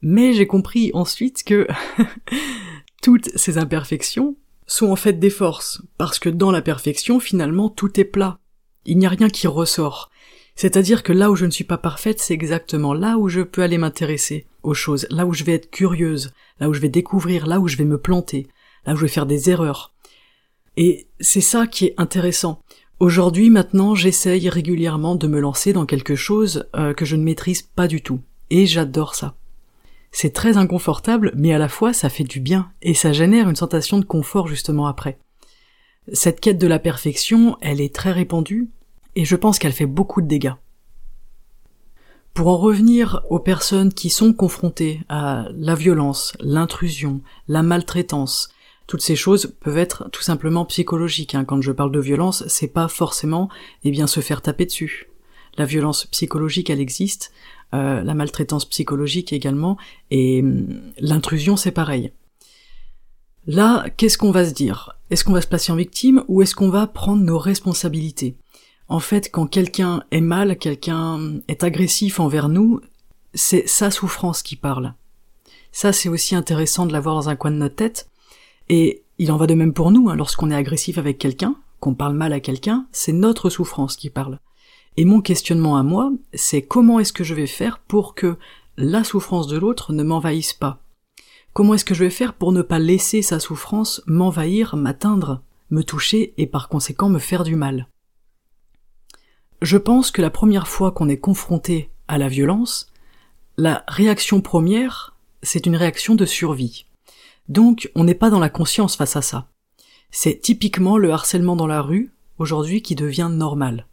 Mais 0.00 0.32
j'ai 0.32 0.46
compris 0.46 0.90
ensuite 0.94 1.42
que 1.42 1.66
toutes 3.02 3.36
ces 3.36 3.58
imperfections 3.58 4.36
sont 4.66 4.90
en 4.90 4.96
fait 4.96 5.14
des 5.14 5.30
forces, 5.30 5.82
parce 5.98 6.18
que 6.18 6.28
dans 6.28 6.52
la 6.52 6.62
perfection, 6.62 7.18
finalement, 7.18 7.68
tout 7.68 7.98
est 7.98 8.04
plat. 8.04 8.38
Il 8.84 8.98
n'y 8.98 9.06
a 9.06 9.10
rien 9.10 9.28
qui 9.28 9.46
ressort. 9.48 10.10
C'est-à-dire 10.54 11.02
que 11.02 11.12
là 11.12 11.30
où 11.30 11.36
je 11.36 11.46
ne 11.46 11.50
suis 11.50 11.64
pas 11.64 11.78
parfaite, 11.78 12.20
c'est 12.20 12.34
exactement 12.34 12.94
là 12.94 13.16
où 13.18 13.28
je 13.28 13.40
peux 13.40 13.62
aller 13.62 13.78
m'intéresser 13.78 14.46
aux 14.62 14.74
choses, 14.74 15.06
là 15.10 15.26
où 15.26 15.32
je 15.32 15.44
vais 15.44 15.54
être 15.54 15.70
curieuse, 15.70 16.32
là 16.60 16.68
où 16.68 16.74
je 16.74 16.80
vais 16.80 16.88
découvrir, 16.88 17.46
là 17.46 17.58
où 17.58 17.68
je 17.68 17.76
vais 17.76 17.84
me 17.84 17.98
planter, 17.98 18.46
là 18.86 18.92
où 18.92 18.96
je 18.96 19.02
vais 19.02 19.08
faire 19.08 19.26
des 19.26 19.50
erreurs, 19.50 19.92
et 20.76 21.06
c'est 21.20 21.40
ça 21.40 21.66
qui 21.66 21.86
est 21.86 21.94
intéressant. 21.98 22.62
Aujourd'hui, 22.98 23.50
maintenant, 23.50 23.94
j'essaye 23.94 24.48
régulièrement 24.48 25.16
de 25.16 25.26
me 25.26 25.40
lancer 25.40 25.72
dans 25.72 25.86
quelque 25.86 26.14
chose 26.14 26.68
euh, 26.76 26.94
que 26.94 27.04
je 27.04 27.16
ne 27.16 27.24
maîtrise 27.24 27.62
pas 27.62 27.88
du 27.88 28.00
tout. 28.00 28.20
Et 28.50 28.66
j'adore 28.66 29.14
ça. 29.14 29.34
C'est 30.12 30.32
très 30.32 30.56
inconfortable, 30.56 31.32
mais 31.34 31.52
à 31.52 31.58
la 31.58 31.68
fois 31.68 31.92
ça 31.92 32.10
fait 32.10 32.24
du 32.24 32.38
bien, 32.38 32.70
et 32.82 32.92
ça 32.92 33.14
génère 33.14 33.48
une 33.48 33.56
sensation 33.56 33.98
de 33.98 34.04
confort 34.04 34.46
justement 34.46 34.86
après. 34.86 35.18
Cette 36.12 36.40
quête 36.40 36.58
de 36.58 36.66
la 36.66 36.78
perfection, 36.78 37.56
elle 37.62 37.80
est 37.80 37.94
très 37.94 38.12
répandue, 38.12 38.68
et 39.16 39.24
je 39.24 39.36
pense 39.36 39.58
qu'elle 39.58 39.72
fait 39.72 39.86
beaucoup 39.86 40.22
de 40.22 40.26
dégâts. 40.26 40.54
Pour 42.34 42.48
en 42.48 42.56
revenir 42.56 43.22
aux 43.28 43.40
personnes 43.40 43.92
qui 43.92 44.08
sont 44.08 44.32
confrontées 44.32 45.00
à 45.08 45.48
la 45.54 45.74
violence, 45.74 46.32
l'intrusion, 46.40 47.20
la 47.46 47.62
maltraitance, 47.62 48.48
toutes 48.86 49.02
ces 49.02 49.16
choses 49.16 49.54
peuvent 49.60 49.78
être 49.78 50.08
tout 50.10 50.22
simplement 50.22 50.64
psychologiques. 50.64 51.34
Hein. 51.34 51.44
Quand 51.44 51.60
je 51.60 51.72
parle 51.72 51.92
de 51.92 52.00
violence, 52.00 52.44
c'est 52.48 52.72
pas 52.72 52.88
forcément 52.88 53.48
eh 53.84 53.90
bien 53.90 54.06
se 54.06 54.20
faire 54.20 54.42
taper 54.42 54.66
dessus. 54.66 55.08
La 55.58 55.66
violence 55.66 56.06
psychologique, 56.06 56.70
elle 56.70 56.80
existe, 56.80 57.32
euh, 57.74 58.02
la 58.02 58.14
maltraitance 58.14 58.64
psychologique 58.64 59.32
également, 59.32 59.76
et 60.10 60.40
hum, 60.40 60.80
l'intrusion, 60.98 61.56
c'est 61.56 61.70
pareil. 61.70 62.12
Là, 63.46 63.86
qu'est-ce 63.96 64.18
qu'on 64.18 64.30
va 64.30 64.46
se 64.46 64.54
dire? 64.54 64.96
Est-ce 65.10 65.24
qu'on 65.24 65.32
va 65.32 65.40
se 65.42 65.46
passer 65.46 65.72
en 65.72 65.76
victime 65.76 66.24
ou 66.28 66.42
est-ce 66.42 66.54
qu'on 66.54 66.70
va 66.70 66.86
prendre 66.86 67.22
nos 67.22 67.38
responsabilités? 67.38 68.36
En 68.92 69.00
fait, 69.00 69.30
quand 69.30 69.46
quelqu'un 69.46 70.02
est 70.10 70.20
mal, 70.20 70.58
quelqu'un 70.58 71.40
est 71.48 71.64
agressif 71.64 72.20
envers 72.20 72.50
nous, 72.50 72.82
c'est 73.32 73.66
sa 73.66 73.90
souffrance 73.90 74.42
qui 74.42 74.54
parle. 74.54 74.92
Ça, 75.72 75.94
c'est 75.94 76.10
aussi 76.10 76.34
intéressant 76.34 76.84
de 76.84 76.92
l'avoir 76.92 77.14
dans 77.14 77.30
un 77.30 77.36
coin 77.36 77.50
de 77.50 77.56
notre 77.56 77.76
tête, 77.76 78.10
et 78.68 79.02
il 79.16 79.32
en 79.32 79.38
va 79.38 79.46
de 79.46 79.54
même 79.54 79.72
pour 79.72 79.92
nous, 79.92 80.10
hein, 80.10 80.14
lorsqu'on 80.14 80.50
est 80.50 80.54
agressif 80.54 80.98
avec 80.98 81.16
quelqu'un, 81.16 81.56
qu'on 81.80 81.94
parle 81.94 82.12
mal 82.12 82.34
à 82.34 82.40
quelqu'un, 82.40 82.86
c'est 82.92 83.14
notre 83.14 83.48
souffrance 83.48 83.96
qui 83.96 84.10
parle. 84.10 84.40
Et 84.98 85.06
mon 85.06 85.22
questionnement 85.22 85.78
à 85.78 85.82
moi, 85.82 86.12
c'est 86.34 86.60
comment 86.60 86.98
est-ce 86.98 87.14
que 87.14 87.24
je 87.24 87.32
vais 87.32 87.46
faire 87.46 87.78
pour 87.78 88.14
que 88.14 88.36
la 88.76 89.04
souffrance 89.04 89.46
de 89.46 89.56
l'autre 89.56 89.94
ne 89.94 90.02
m'envahisse 90.02 90.52
pas? 90.52 90.82
Comment 91.54 91.72
est-ce 91.72 91.86
que 91.86 91.94
je 91.94 92.04
vais 92.04 92.10
faire 92.10 92.34
pour 92.34 92.52
ne 92.52 92.60
pas 92.60 92.78
laisser 92.78 93.22
sa 93.22 93.40
souffrance 93.40 94.02
m'envahir, 94.04 94.76
m'atteindre, 94.76 95.40
me 95.70 95.82
toucher 95.82 96.34
et 96.36 96.46
par 96.46 96.68
conséquent 96.68 97.08
me 97.08 97.18
faire 97.18 97.44
du 97.44 97.56
mal? 97.56 97.88
Je 99.62 99.76
pense 99.76 100.10
que 100.10 100.20
la 100.20 100.30
première 100.30 100.66
fois 100.66 100.90
qu'on 100.90 101.08
est 101.08 101.20
confronté 101.20 101.88
à 102.08 102.18
la 102.18 102.26
violence, 102.26 102.90
la 103.56 103.84
réaction 103.86 104.40
première, 104.40 105.14
c'est 105.44 105.66
une 105.66 105.76
réaction 105.76 106.16
de 106.16 106.26
survie. 106.26 106.86
Donc 107.48 107.88
on 107.94 108.02
n'est 108.02 108.16
pas 108.16 108.28
dans 108.28 108.40
la 108.40 108.48
conscience 108.48 108.96
face 108.96 109.14
à 109.14 109.22
ça. 109.22 109.46
C'est 110.10 110.40
typiquement 110.40 110.98
le 110.98 111.12
harcèlement 111.12 111.54
dans 111.54 111.68
la 111.68 111.80
rue, 111.80 112.12
aujourd'hui, 112.38 112.82
qui 112.82 112.96
devient 112.96 113.30
normal. 113.30 113.86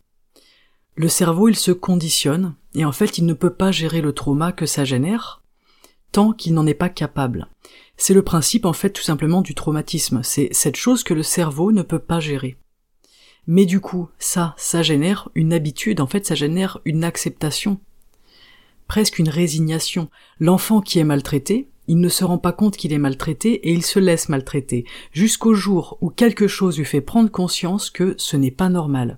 Le 0.96 1.08
cerveau, 1.08 1.50
il 1.50 1.56
se 1.56 1.72
conditionne, 1.72 2.56
et 2.74 2.84
en 2.84 2.92
fait, 2.92 3.20
il 3.20 3.28
ne 3.28 3.34
peut 3.36 3.54
pas 3.54 3.72
gérer 3.72 4.02
le 4.02 4.14
trauma 4.14 4.52
que 4.52 4.66
ça 4.66 4.86
génère, 4.86 5.44
tant 6.12 6.34
qu'il 6.34 6.56
n'en 6.56 6.66
est 6.66 6.74
pas 6.74 6.90
capable. 6.90 7.48
C'est 7.96 8.16
le 8.16 8.24
principe, 8.24 8.66
en 8.66 8.74
fait, 8.74 8.90
tout 8.90 9.04
simplement 9.04 9.44
du 9.44 9.54
traumatisme. 9.54 10.22
C'est 10.24 10.50
cette 10.52 10.78
chose 10.78 11.04
que 11.04 11.14
le 11.14 11.24
cerveau 11.24 11.72
ne 11.72 11.84
peut 11.84 12.00
pas 12.00 12.20
gérer. 12.20 12.58
Mais 13.52 13.66
du 13.66 13.80
coup, 13.80 14.10
ça, 14.20 14.54
ça 14.58 14.84
génère 14.84 15.30
une 15.34 15.54
habitude, 15.54 16.02
en 16.02 16.06
fait, 16.06 16.24
ça 16.24 16.36
génère 16.36 16.78
une 16.86 17.04
acceptation. 17.04 17.80
Presque 18.88 19.18
une 19.18 19.28
résignation. 19.28 20.12
L'enfant 20.40 20.82
qui 20.82 21.00
est 21.00 21.04
maltraité, 21.04 21.68
il 21.88 22.00
ne 22.00 22.10
se 22.10 22.24
rend 22.24 22.38
pas 22.38 22.52
compte 22.52 22.78
qu'il 22.78 22.94
est 22.94 23.00
maltraité 23.00 23.54
et 23.68 23.74
il 23.74 23.84
se 23.84 23.98
laisse 23.98 24.30
maltraiter, 24.30 24.86
jusqu'au 25.14 25.56
jour 25.56 25.98
où 26.00 26.12
quelque 26.12 26.48
chose 26.48 26.78
lui 26.78 26.86
fait 26.86 27.02
prendre 27.02 27.32
conscience 27.32 27.90
que 27.90 28.14
ce 28.20 28.38
n'est 28.38 28.52
pas 28.52 28.70
normal. 28.70 29.18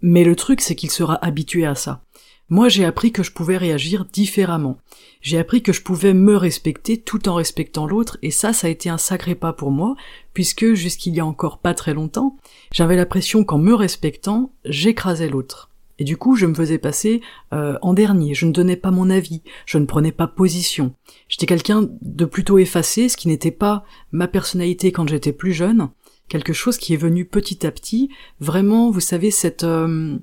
Mais 0.00 0.22
le 0.22 0.36
truc, 0.36 0.60
c'est 0.60 0.76
qu'il 0.76 0.92
sera 0.92 1.16
habitué 1.16 1.66
à 1.66 1.74
ça. 1.74 2.04
Moi, 2.50 2.70
j'ai 2.70 2.86
appris 2.86 3.12
que 3.12 3.22
je 3.22 3.32
pouvais 3.32 3.58
réagir 3.58 4.06
différemment. 4.06 4.78
J'ai 5.20 5.38
appris 5.38 5.62
que 5.62 5.74
je 5.74 5.82
pouvais 5.82 6.14
me 6.14 6.34
respecter 6.34 6.96
tout 6.96 7.28
en 7.28 7.34
respectant 7.34 7.86
l'autre, 7.86 8.16
et 8.22 8.30
ça, 8.30 8.54
ça 8.54 8.68
a 8.68 8.70
été 8.70 8.88
un 8.88 8.96
sacré 8.96 9.34
pas 9.34 9.52
pour 9.52 9.70
moi, 9.70 9.96
puisque 10.32 10.72
jusqu'il 10.72 11.14
y 11.14 11.20
a 11.20 11.26
encore 11.26 11.58
pas 11.58 11.74
très 11.74 11.92
longtemps, 11.92 12.36
j'avais 12.72 12.96
l'impression 12.96 13.44
qu'en 13.44 13.58
me 13.58 13.74
respectant, 13.74 14.50
j'écrasais 14.64 15.28
l'autre. 15.28 15.70
Et 15.98 16.04
du 16.04 16.16
coup, 16.16 16.36
je 16.36 16.46
me 16.46 16.54
faisais 16.54 16.78
passer 16.78 17.20
euh, 17.52 17.76
en 17.82 17.92
dernier, 17.92 18.32
je 18.32 18.46
ne 18.46 18.52
donnais 18.52 18.76
pas 18.76 18.92
mon 18.92 19.10
avis, 19.10 19.42
je 19.66 19.76
ne 19.76 19.84
prenais 19.84 20.12
pas 20.12 20.28
position. 20.28 20.94
J'étais 21.28 21.46
quelqu'un 21.46 21.88
de 22.00 22.24
plutôt 22.24 22.58
effacé, 22.58 23.10
ce 23.10 23.16
qui 23.16 23.28
n'était 23.28 23.50
pas 23.50 23.84
ma 24.12 24.28
personnalité 24.28 24.92
quand 24.92 25.08
j'étais 25.08 25.32
plus 25.32 25.52
jeune, 25.52 25.90
quelque 26.28 26.52
chose 26.52 26.78
qui 26.78 26.94
est 26.94 26.98
venu 26.98 27.26
petit 27.26 27.66
à 27.66 27.72
petit, 27.72 28.08
vraiment, 28.40 28.90
vous 28.90 29.00
savez, 29.00 29.30
cette... 29.30 29.64
Euh, 29.64 30.18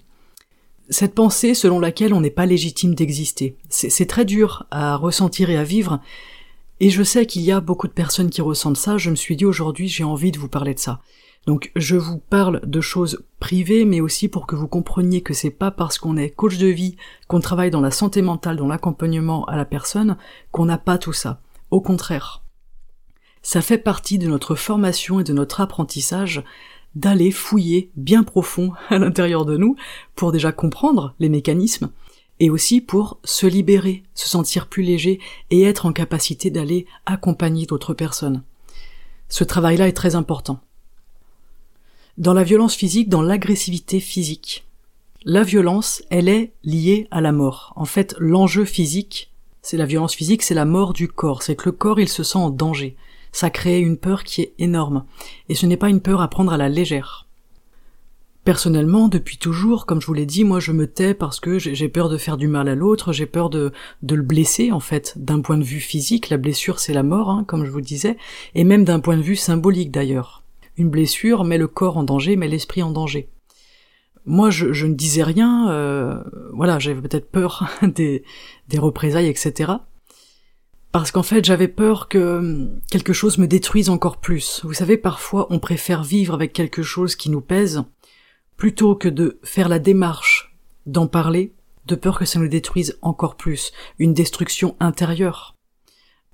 cette 0.89 1.15
pensée 1.15 1.53
selon 1.53 1.79
laquelle 1.79 2.13
on 2.13 2.21
n'est 2.21 2.29
pas 2.29 2.45
légitime 2.45 2.95
d'exister. 2.95 3.57
C'est 3.69 4.07
très 4.07 4.25
dur 4.25 4.65
à 4.71 4.95
ressentir 4.95 5.49
et 5.49 5.57
à 5.57 5.63
vivre, 5.63 5.99
et 6.81 6.89
je 6.89 7.03
sais 7.03 7.25
qu'il 7.25 7.43
y 7.43 7.51
a 7.51 7.61
beaucoup 7.61 7.87
de 7.87 7.93
personnes 7.93 8.29
qui 8.29 8.41
ressentent 8.41 8.77
ça, 8.77 8.97
je 8.97 9.09
me 9.09 9.15
suis 9.15 9.37
dit 9.37 9.45
aujourd'hui 9.45 9.87
j'ai 9.87 10.03
envie 10.03 10.31
de 10.31 10.39
vous 10.39 10.49
parler 10.49 10.73
de 10.73 10.79
ça. 10.79 10.99
Donc 11.45 11.71
je 11.75 11.95
vous 11.95 12.17
parle 12.17 12.59
de 12.65 12.81
choses 12.81 13.23
privées, 13.39 13.85
mais 13.85 14.01
aussi 14.01 14.27
pour 14.27 14.47
que 14.47 14.55
vous 14.55 14.67
compreniez 14.67 15.21
que 15.21 15.33
c'est 15.33 15.51
pas 15.51 15.71
parce 15.71 15.97
qu'on 15.97 16.17
est 16.17 16.31
coach 16.31 16.57
de 16.57 16.67
vie, 16.67 16.97
qu'on 17.27 17.39
travaille 17.39 17.71
dans 17.71 17.81
la 17.81 17.91
santé 17.91 18.21
mentale, 18.21 18.57
dans 18.57 18.67
l'accompagnement 18.67 19.45
à 19.45 19.55
la 19.55 19.65
personne, 19.65 20.17
qu'on 20.51 20.65
n'a 20.65 20.77
pas 20.77 20.97
tout 20.97 21.13
ça. 21.13 21.41
Au 21.71 21.81
contraire. 21.81 22.43
Ça 23.41 23.61
fait 23.61 23.77
partie 23.77 24.17
de 24.17 24.27
notre 24.27 24.55
formation 24.55 25.19
et 25.19 25.23
de 25.23 25.33
notre 25.33 25.61
apprentissage 25.61 26.43
d'aller 26.95 27.31
fouiller 27.31 27.91
bien 27.95 28.23
profond 28.23 28.73
à 28.89 28.97
l'intérieur 28.97 29.45
de 29.45 29.57
nous 29.57 29.75
pour 30.15 30.31
déjà 30.31 30.51
comprendre 30.51 31.13
les 31.19 31.29
mécanismes 31.29 31.91
et 32.39 32.49
aussi 32.49 32.81
pour 32.81 33.19
se 33.23 33.47
libérer, 33.47 34.03
se 34.13 34.27
sentir 34.27 34.67
plus 34.67 34.83
léger 34.83 35.19
et 35.51 35.63
être 35.63 35.85
en 35.85 35.93
capacité 35.93 36.49
d'aller 36.49 36.85
accompagner 37.05 37.65
d'autres 37.65 37.93
personnes. 37.93 38.43
Ce 39.29 39.43
travail-là 39.43 39.87
est 39.87 39.93
très 39.93 40.15
important. 40.15 40.59
Dans 42.17 42.33
la 42.33 42.43
violence 42.43 42.75
physique, 42.75 43.09
dans 43.09 43.21
l'agressivité 43.21 43.99
physique, 43.99 44.65
la 45.23 45.43
violence, 45.43 46.03
elle 46.09 46.29
est 46.29 46.53
liée 46.63 47.07
à 47.09 47.19
la 47.19 47.31
mort. 47.31 47.73
En 47.75 47.85
fait, 47.85 48.15
l'enjeu 48.19 48.63
physique, 48.63 49.31
c'est 49.61 49.77
la 49.77 49.85
violence 49.85 50.13
physique, 50.13 50.43
c'est 50.43 50.53
la 50.53 50.65
mort 50.65 50.93
du 50.93 51.07
corps. 51.07 51.41
C'est 51.41 51.55
que 51.55 51.65
le 51.65 51.71
corps, 51.71 51.99
il 51.99 52.09
se 52.09 52.23
sent 52.23 52.37
en 52.37 52.51
danger 52.51 52.95
ça 53.35 53.49
crée 53.49 53.81
une 53.81 53.97
peur 53.97 54.23
qui 54.23 54.43
est 54.43 54.53
énorme, 54.59 55.03
et 55.49 55.55
ce 55.55 55.65
n'est 55.65 55.75
pas 55.75 55.89
une 55.89 55.99
peur 55.99 56.21
à 56.21 56.29
prendre 56.29 56.53
à 56.53 56.57
la 56.57 56.69
légère. 56.69 57.27
Personnellement, 58.45 59.09
depuis 59.09 59.37
toujours, 59.37 59.85
comme 59.85 59.99
je 59.99 60.07
vous 60.07 60.13
l'ai 60.13 60.25
dit, 60.25 60.45
moi 60.45 60.61
je 60.61 60.71
me 60.71 60.87
tais 60.87 61.13
parce 61.13 61.41
que 61.41 61.59
j'ai 61.59 61.89
peur 61.89 62.07
de 62.07 62.17
faire 62.17 62.37
du 62.37 62.47
mal 62.47 62.69
à 62.69 62.75
l'autre, 62.75 63.11
j'ai 63.11 63.25
peur 63.25 63.49
de, 63.49 63.73
le 64.09 64.21
blesser 64.21 64.71
en 64.71 64.79
fait, 64.79 65.15
d'un 65.17 65.41
point 65.41 65.57
de 65.57 65.65
vue 65.65 65.81
physique, 65.81 66.29
la 66.29 66.37
blessure 66.37 66.79
c'est 66.79 66.93
la 66.93 67.03
mort, 67.03 67.29
hein, 67.29 67.43
comme 67.45 67.65
je 67.65 67.71
vous 67.71 67.81
disais, 67.81 68.15
et 68.53 68.63
même 68.63 68.85
d'un 68.85 69.01
point 69.01 69.17
de 69.17 69.21
vue 69.21 69.35
symbolique 69.35 69.91
d'ailleurs. 69.91 70.43
Une 70.77 70.89
blessure 70.89 71.43
met 71.43 71.57
le 71.57 71.67
corps 71.67 71.97
en 71.97 72.03
danger, 72.03 72.37
met 72.37 72.47
l'esprit 72.47 72.83
en 72.83 72.91
danger. 72.91 73.27
Moi, 74.25 74.49
je, 74.49 74.85
ne 74.85 74.93
disais 74.93 75.23
rien, 75.23 75.69
euh, 75.71 76.23
voilà, 76.53 76.79
j'avais 76.79 77.01
peut-être 77.01 77.29
peur 77.29 77.69
des 77.83 78.23
représailles, 78.79 79.27
etc 79.27 79.73
parce 80.95 81.11
qu'en 81.11 81.23
fait 81.23 81.43
j'avais 81.43 81.67
peur 81.67 82.07
que 82.07 82.37
hum, 82.37 82.79
quelque 82.89 83.11
chose 83.11 83.37
me 83.37 83.47
détruise 83.47 83.89
encore 83.89 84.15
plus. 84.15 84.61
Vous 84.63 84.71
savez, 84.71 84.95
parfois 84.95 85.45
on 85.49 85.59
préfère 85.59 86.05
vivre 86.05 86.33
avec 86.33 86.53
quelque 86.53 86.83
chose 86.83 87.17
qui 87.17 87.29
nous 87.29 87.41
pèse, 87.41 87.83
plutôt 88.55 88.95
que 88.95 89.09
de 89.09 89.37
faire 89.43 89.67
la 89.67 89.79
démarche 89.79 90.55
d'en 90.85 91.07
parler, 91.07 91.51
de 91.85 91.95
peur 91.95 92.17
que 92.17 92.23
ça 92.23 92.39
nous 92.39 92.47
détruise 92.47 92.97
encore 93.01 93.35
plus, 93.35 93.73
une 93.99 94.13
destruction 94.13 94.77
intérieure. 94.79 95.57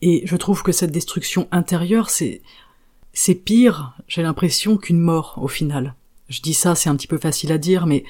Et 0.04 0.22
je 0.26 0.36
trouve 0.36 0.62
que 0.62 0.72
cette 0.72 0.92
destruction 0.92 1.48
intérieure, 1.52 2.12
c'est 2.12 2.44
c'est 3.14 3.34
pire, 3.34 3.98
j'ai 4.08 4.22
l'impression, 4.22 4.78
qu'une 4.78 5.00
mort 5.00 5.40
au 5.42 5.48
final. 5.48 5.96
Je 6.30 6.40
dis 6.42 6.54
ça, 6.54 6.76
c'est 6.76 6.90
un 6.90 6.96
petit 6.96 7.08
peu 7.08 7.18
facile 7.18 7.52
à 7.52 7.58
dire, 7.58 7.88
mais 7.88 8.04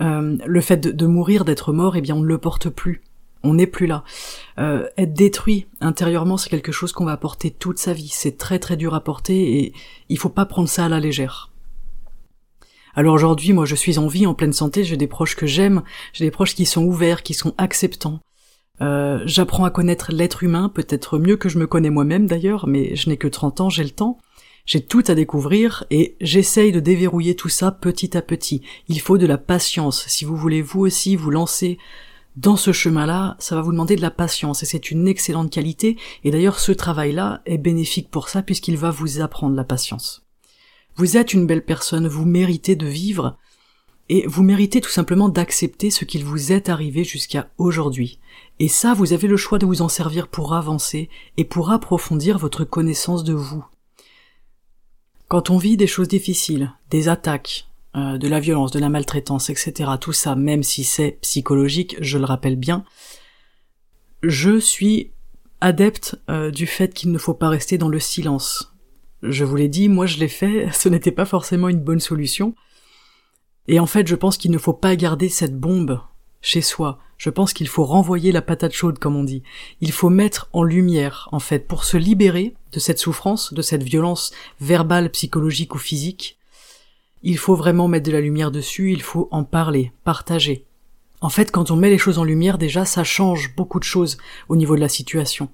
euh, 0.00 0.38
le 0.46 0.60
fait 0.60 0.76
de, 0.76 0.92
de 0.92 1.06
mourir, 1.06 1.44
d'être 1.44 1.72
mort, 1.72 1.96
eh 1.96 2.02
bien 2.02 2.14
on 2.14 2.20
ne 2.20 2.28
le 2.28 2.38
porte 2.38 2.68
plus 2.68 3.02
on 3.46 3.54
n'est 3.54 3.66
plus 3.66 3.86
là. 3.86 4.04
Euh, 4.58 4.88
être 4.96 5.14
détruit 5.14 5.66
intérieurement, 5.80 6.36
c'est 6.36 6.50
quelque 6.50 6.72
chose 6.72 6.92
qu'on 6.92 7.04
va 7.04 7.16
porter 7.16 7.50
toute 7.50 7.78
sa 7.78 7.92
vie. 7.92 8.08
C'est 8.08 8.36
très 8.36 8.58
très 8.58 8.76
dur 8.76 8.94
à 8.94 9.00
porter 9.02 9.58
et 9.58 9.72
il 10.08 10.18
faut 10.18 10.28
pas 10.28 10.46
prendre 10.46 10.68
ça 10.68 10.86
à 10.86 10.88
la 10.88 11.00
légère. 11.00 11.50
Alors 12.94 13.14
aujourd'hui, 13.14 13.52
moi 13.52 13.66
je 13.66 13.74
suis 13.74 13.98
en 13.98 14.08
vie, 14.08 14.26
en 14.26 14.34
pleine 14.34 14.54
santé, 14.54 14.82
j'ai 14.82 14.96
des 14.96 15.06
proches 15.06 15.36
que 15.36 15.46
j'aime, 15.46 15.82
j'ai 16.14 16.24
des 16.24 16.30
proches 16.30 16.54
qui 16.54 16.64
sont 16.64 16.84
ouverts, 16.84 17.22
qui 17.22 17.34
sont 17.34 17.54
acceptants. 17.58 18.20
Euh, 18.80 19.22
j'apprends 19.24 19.64
à 19.64 19.70
connaître 19.70 20.12
l'être 20.12 20.42
humain, 20.42 20.70
peut-être 20.74 21.18
mieux 21.18 21.36
que 21.36 21.48
je 21.48 21.58
me 21.58 21.66
connais 21.66 21.90
moi-même 21.90 22.26
d'ailleurs, 22.26 22.66
mais 22.66 22.96
je 22.96 23.08
n'ai 23.08 23.16
que 23.16 23.28
30 23.28 23.60
ans, 23.60 23.70
j'ai 23.70 23.84
le 23.84 23.90
temps. 23.90 24.18
J'ai 24.66 24.80
tout 24.80 25.04
à 25.06 25.14
découvrir 25.14 25.84
et 25.90 26.16
j'essaye 26.20 26.72
de 26.72 26.80
déverrouiller 26.80 27.36
tout 27.36 27.48
ça 27.48 27.70
petit 27.70 28.16
à 28.16 28.22
petit. 28.22 28.62
Il 28.88 29.00
faut 29.00 29.16
de 29.16 29.26
la 29.26 29.38
patience. 29.38 30.04
Si 30.08 30.24
vous 30.24 30.36
voulez 30.36 30.60
vous 30.60 30.80
aussi 30.80 31.14
vous 31.14 31.30
lancer 31.30 31.78
dans 32.36 32.56
ce 32.56 32.70
chemin-là, 32.70 33.36
ça 33.38 33.54
va 33.56 33.62
vous 33.62 33.72
demander 33.72 33.96
de 33.96 34.02
la 34.02 34.10
patience 34.10 34.62
et 34.62 34.66
c'est 34.66 34.90
une 34.90 35.08
excellente 35.08 35.50
qualité 35.50 35.96
et 36.22 36.30
d'ailleurs 36.30 36.60
ce 36.60 36.72
travail-là 36.72 37.40
est 37.46 37.56
bénéfique 37.56 38.10
pour 38.10 38.28
ça 38.28 38.42
puisqu'il 38.42 38.76
va 38.76 38.90
vous 38.90 39.20
apprendre 39.20 39.56
la 39.56 39.64
patience. 39.64 40.26
Vous 40.96 41.16
êtes 41.16 41.32
une 41.32 41.46
belle 41.46 41.64
personne, 41.64 42.06
vous 42.06 42.26
méritez 42.26 42.76
de 42.76 42.86
vivre 42.86 43.38
et 44.10 44.26
vous 44.26 44.42
méritez 44.42 44.82
tout 44.82 44.90
simplement 44.90 45.30
d'accepter 45.30 45.90
ce 45.90 46.04
qu'il 46.04 46.24
vous 46.24 46.52
est 46.52 46.68
arrivé 46.68 47.04
jusqu'à 47.04 47.48
aujourd'hui. 47.56 48.20
Et 48.58 48.68
ça, 48.68 48.94
vous 48.94 49.12
avez 49.12 49.28
le 49.28 49.36
choix 49.36 49.58
de 49.58 49.66
vous 49.66 49.82
en 49.82 49.88
servir 49.88 50.28
pour 50.28 50.54
avancer 50.54 51.08
et 51.36 51.44
pour 51.44 51.70
approfondir 51.70 52.38
votre 52.38 52.64
connaissance 52.64 53.24
de 53.24 53.32
vous. 53.34 53.64
Quand 55.28 55.50
on 55.50 55.58
vit 55.58 55.76
des 55.76 55.86
choses 55.86 56.08
difficiles, 56.08 56.72
des 56.90 57.08
attaques, 57.08 57.66
euh, 57.96 58.18
de 58.18 58.28
la 58.28 58.40
violence, 58.40 58.72
de 58.72 58.78
la 58.78 58.88
maltraitance, 58.88 59.48
etc. 59.48 59.90
Tout 60.00 60.12
ça, 60.12 60.34
même 60.36 60.62
si 60.62 60.84
c'est 60.84 61.18
psychologique, 61.22 61.96
je 62.00 62.18
le 62.18 62.24
rappelle 62.24 62.56
bien, 62.56 62.84
je 64.22 64.58
suis 64.58 65.12
adepte 65.60 66.16
euh, 66.28 66.50
du 66.50 66.66
fait 66.66 66.92
qu'il 66.92 67.10
ne 67.10 67.18
faut 67.18 67.34
pas 67.34 67.48
rester 67.48 67.78
dans 67.78 67.88
le 67.88 68.00
silence. 68.00 68.74
Je 69.22 69.44
vous 69.44 69.56
l'ai 69.56 69.68
dit, 69.68 69.88
moi 69.88 70.04
je 70.04 70.18
l'ai 70.18 70.28
fait, 70.28 70.68
ce 70.74 70.88
n'était 70.88 71.12
pas 71.12 71.24
forcément 71.24 71.68
une 71.68 71.80
bonne 71.80 72.00
solution. 72.00 72.54
Et 73.68 73.80
en 73.80 73.86
fait, 73.86 74.06
je 74.06 74.14
pense 74.14 74.36
qu'il 74.36 74.50
ne 74.50 74.58
faut 74.58 74.74
pas 74.74 74.94
garder 74.94 75.28
cette 75.28 75.58
bombe 75.58 76.00
chez 76.42 76.60
soi. 76.60 76.98
Je 77.16 77.30
pense 77.30 77.52
qu'il 77.52 77.66
faut 77.66 77.84
renvoyer 77.84 78.30
la 78.30 78.42
patate 78.42 78.74
chaude, 78.74 78.98
comme 78.98 79.16
on 79.16 79.24
dit. 79.24 79.42
Il 79.80 79.90
faut 79.90 80.10
mettre 80.10 80.48
en 80.52 80.62
lumière, 80.62 81.28
en 81.32 81.40
fait, 81.40 81.66
pour 81.66 81.84
se 81.84 81.96
libérer 81.96 82.54
de 82.72 82.78
cette 82.78 82.98
souffrance, 82.98 83.54
de 83.54 83.62
cette 83.62 83.82
violence 83.82 84.32
verbale, 84.60 85.10
psychologique 85.10 85.74
ou 85.74 85.78
physique, 85.78 86.35
il 87.22 87.38
faut 87.38 87.54
vraiment 87.54 87.88
mettre 87.88 88.06
de 88.06 88.12
la 88.12 88.20
lumière 88.20 88.50
dessus, 88.50 88.92
il 88.92 89.02
faut 89.02 89.28
en 89.30 89.44
parler, 89.44 89.92
partager. 90.04 90.66
En 91.20 91.28
fait, 91.28 91.50
quand 91.50 91.70
on 91.70 91.76
met 91.76 91.90
les 91.90 91.98
choses 91.98 92.18
en 92.18 92.24
lumière, 92.24 92.58
déjà, 92.58 92.84
ça 92.84 93.04
change 93.04 93.54
beaucoup 93.56 93.78
de 93.78 93.84
choses 93.84 94.18
au 94.48 94.56
niveau 94.56 94.76
de 94.76 94.80
la 94.80 94.88
situation. 94.88 95.48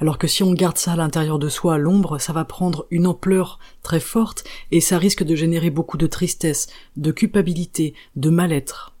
Alors 0.00 0.18
que 0.18 0.26
si 0.26 0.42
on 0.42 0.52
garde 0.54 0.78
ça 0.78 0.92
à 0.92 0.96
l'intérieur 0.96 1.38
de 1.38 1.48
soi, 1.48 1.74
à 1.74 1.78
l'ombre, 1.78 2.18
ça 2.18 2.32
va 2.32 2.44
prendre 2.44 2.86
une 2.90 3.06
ampleur 3.06 3.58
très 3.82 4.00
forte 4.00 4.44
et 4.72 4.80
ça 4.80 4.98
risque 4.98 5.22
de 5.22 5.36
générer 5.36 5.70
beaucoup 5.70 5.98
de 5.98 6.06
tristesse, 6.06 6.66
de 6.96 7.12
culpabilité, 7.12 7.94
de 8.16 8.30
mal-être. 8.30 8.94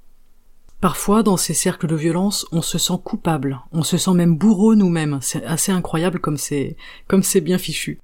Parfois, 0.80 1.22
dans 1.22 1.38
ces 1.38 1.54
cercles 1.54 1.86
de 1.86 1.96
violence, 1.96 2.46
on 2.52 2.60
se 2.60 2.76
sent 2.76 2.98
coupable, 3.02 3.60
on 3.72 3.82
se 3.82 3.96
sent 3.96 4.12
même 4.12 4.36
bourreau 4.36 4.74
nous-mêmes. 4.74 5.18
C'est 5.22 5.44
assez 5.46 5.72
incroyable 5.72 6.20
comme 6.20 6.36
c'est, 6.36 6.76
comme 7.08 7.22
c'est 7.22 7.40
bien 7.40 7.56
fichu. 7.56 8.00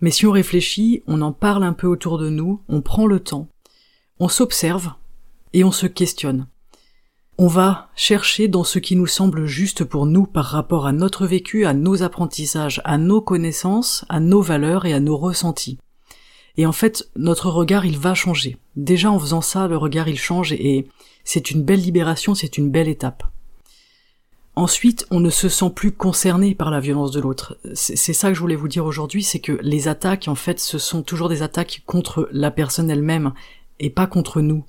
Mais 0.00 0.10
si 0.10 0.26
on 0.26 0.32
réfléchit, 0.32 1.02
on 1.06 1.22
en 1.22 1.32
parle 1.32 1.64
un 1.64 1.72
peu 1.72 1.86
autour 1.86 2.18
de 2.18 2.28
nous, 2.28 2.62
on 2.68 2.82
prend 2.82 3.06
le 3.06 3.20
temps, 3.20 3.48
on 4.18 4.28
s'observe 4.28 4.92
et 5.52 5.64
on 5.64 5.72
se 5.72 5.86
questionne. 5.86 6.48
On 7.38 7.48
va 7.48 7.90
chercher 7.96 8.48
dans 8.48 8.64
ce 8.64 8.78
qui 8.78 8.96
nous 8.96 9.06
semble 9.06 9.44
juste 9.44 9.84
pour 9.84 10.06
nous 10.06 10.26
par 10.26 10.46
rapport 10.46 10.86
à 10.86 10.92
notre 10.92 11.26
vécu, 11.26 11.66
à 11.66 11.74
nos 11.74 12.02
apprentissages, 12.02 12.80
à 12.84 12.96
nos 12.96 13.20
connaissances, 13.20 14.06
à 14.08 14.20
nos 14.20 14.40
valeurs 14.40 14.86
et 14.86 14.94
à 14.94 15.00
nos 15.00 15.18
ressentis. 15.18 15.78
Et 16.56 16.64
en 16.64 16.72
fait, 16.72 17.10
notre 17.16 17.50
regard, 17.50 17.84
il 17.84 17.98
va 17.98 18.14
changer. 18.14 18.56
Déjà 18.76 19.10
en 19.10 19.18
faisant 19.18 19.42
ça, 19.42 19.68
le 19.68 19.76
regard, 19.76 20.08
il 20.08 20.18
change 20.18 20.52
et 20.52 20.88
c'est 21.24 21.50
une 21.50 21.62
belle 21.62 21.80
libération, 21.80 22.34
c'est 22.34 22.56
une 22.56 22.70
belle 22.70 22.88
étape. 22.88 23.24
Ensuite, 24.58 25.06
on 25.10 25.20
ne 25.20 25.28
se 25.28 25.50
sent 25.50 25.70
plus 25.74 25.92
concerné 25.92 26.54
par 26.54 26.70
la 26.70 26.80
violence 26.80 27.10
de 27.10 27.20
l'autre. 27.20 27.58
C'est 27.74 28.14
ça 28.14 28.28
que 28.28 28.34
je 28.34 28.40
voulais 28.40 28.56
vous 28.56 28.68
dire 28.68 28.86
aujourd'hui, 28.86 29.22
c'est 29.22 29.38
que 29.38 29.58
les 29.60 29.86
attaques, 29.86 30.28
en 30.28 30.34
fait, 30.34 30.58
ce 30.58 30.78
sont 30.78 31.02
toujours 31.02 31.28
des 31.28 31.42
attaques 31.42 31.82
contre 31.84 32.26
la 32.32 32.50
personne 32.50 32.90
elle-même 32.90 33.34
et 33.80 33.90
pas 33.90 34.06
contre 34.06 34.40
nous. 34.40 34.64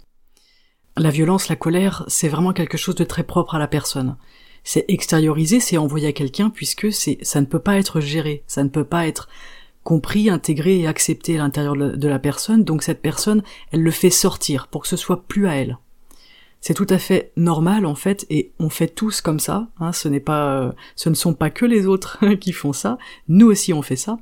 La 0.97 1.09
violence, 1.09 1.47
la 1.47 1.55
colère, 1.55 2.03
c'est 2.09 2.27
vraiment 2.27 2.51
quelque 2.51 2.77
chose 2.77 2.95
de 2.95 3.05
très 3.05 3.23
propre 3.23 3.55
à 3.55 3.59
la 3.59 3.67
personne. 3.69 4.17
C'est 4.65 4.83
extériorisé, 4.89 5.61
c'est 5.61 5.77
envoyé 5.77 6.07
à 6.07 6.13
quelqu'un 6.13 6.49
puisque 6.49 6.91
c'est, 6.91 7.17
ça 7.21 7.39
ne 7.39 7.45
peut 7.45 7.59
pas 7.59 7.77
être 7.77 8.01
géré, 8.01 8.43
ça 8.45 8.65
ne 8.65 8.69
peut 8.69 8.83
pas 8.83 9.07
être 9.07 9.29
compris, 9.85 10.29
intégré 10.29 10.79
et 10.79 10.87
accepté 10.87 11.35
à 11.35 11.43
l'intérieur 11.43 11.77
de 11.77 12.07
la 12.09 12.19
personne, 12.19 12.65
donc 12.65 12.83
cette 12.83 13.01
personne, 13.01 13.41
elle 13.71 13.83
le 13.83 13.91
fait 13.91 14.09
sortir 14.09 14.67
pour 14.67 14.81
que 14.81 14.89
ce 14.89 14.97
soit 14.97 15.23
plus 15.29 15.47
à 15.47 15.55
elle. 15.55 15.77
C'est 16.61 16.73
tout 16.73 16.87
à 16.89 16.97
fait 16.97 17.31
normal 17.37 17.85
en 17.85 17.95
fait, 17.95 18.25
et 18.29 18.51
on 18.59 18.69
fait 18.69 18.87
tous 18.87 19.21
comme 19.21 19.39
ça. 19.39 19.67
Hein, 19.79 19.91
ce 19.93 20.07
n'est 20.07 20.19
pas, 20.19 20.59
euh, 20.59 20.71
ce 20.95 21.09
ne 21.09 21.15
sont 21.15 21.33
pas 21.33 21.49
que 21.49 21.65
les 21.65 21.85
autres 21.85 22.33
qui 22.41 22.51
font 22.51 22.73
ça. 22.73 22.97
Nous 23.27 23.47
aussi 23.47 23.73
on 23.73 23.81
fait 23.81 23.95
ça. 23.95 24.17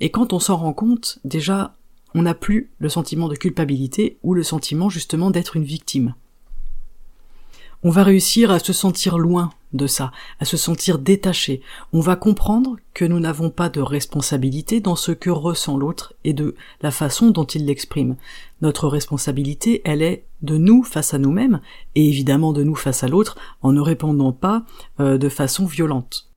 Et 0.00 0.10
quand 0.10 0.32
on 0.32 0.40
s'en 0.40 0.56
rend 0.56 0.72
compte, 0.72 1.18
déjà, 1.24 1.76
on 2.14 2.22
n'a 2.22 2.34
plus 2.34 2.70
le 2.78 2.88
sentiment 2.88 3.28
de 3.28 3.36
culpabilité 3.36 4.18
ou 4.22 4.34
le 4.34 4.42
sentiment 4.42 4.90
justement 4.90 5.30
d'être 5.30 5.56
une 5.56 5.64
victime. 5.64 6.14
On 7.84 7.90
va 7.90 8.04
réussir 8.04 8.52
à 8.52 8.60
se 8.60 8.72
sentir 8.72 9.18
loin 9.18 9.50
de 9.72 9.88
ça, 9.88 10.12
à 10.38 10.44
se 10.44 10.56
sentir 10.56 10.98
détaché. 11.00 11.62
On 11.92 12.00
va 12.00 12.14
comprendre 12.14 12.76
que 12.94 13.04
nous 13.04 13.18
n'avons 13.18 13.50
pas 13.50 13.68
de 13.70 13.80
responsabilité 13.80 14.80
dans 14.80 14.94
ce 14.94 15.10
que 15.10 15.30
ressent 15.30 15.76
l'autre 15.76 16.14
et 16.22 16.32
de 16.32 16.54
la 16.80 16.92
façon 16.92 17.30
dont 17.30 17.44
il 17.44 17.66
l'exprime. 17.66 18.16
Notre 18.62 18.88
responsabilité, 18.88 19.82
elle 19.84 20.02
est 20.02 20.24
de 20.40 20.56
nous 20.56 20.82
face 20.84 21.14
à 21.14 21.18
nous-mêmes 21.18 21.60
et 21.94 22.08
évidemment 22.08 22.52
de 22.52 22.62
nous 22.62 22.76
face 22.76 23.02
à 23.02 23.08
l'autre 23.08 23.36
en 23.60 23.72
ne 23.72 23.80
répondant 23.80 24.32
pas 24.32 24.64
euh, 25.00 25.18
de 25.18 25.28
façon 25.28 25.66
violente. 25.66 26.32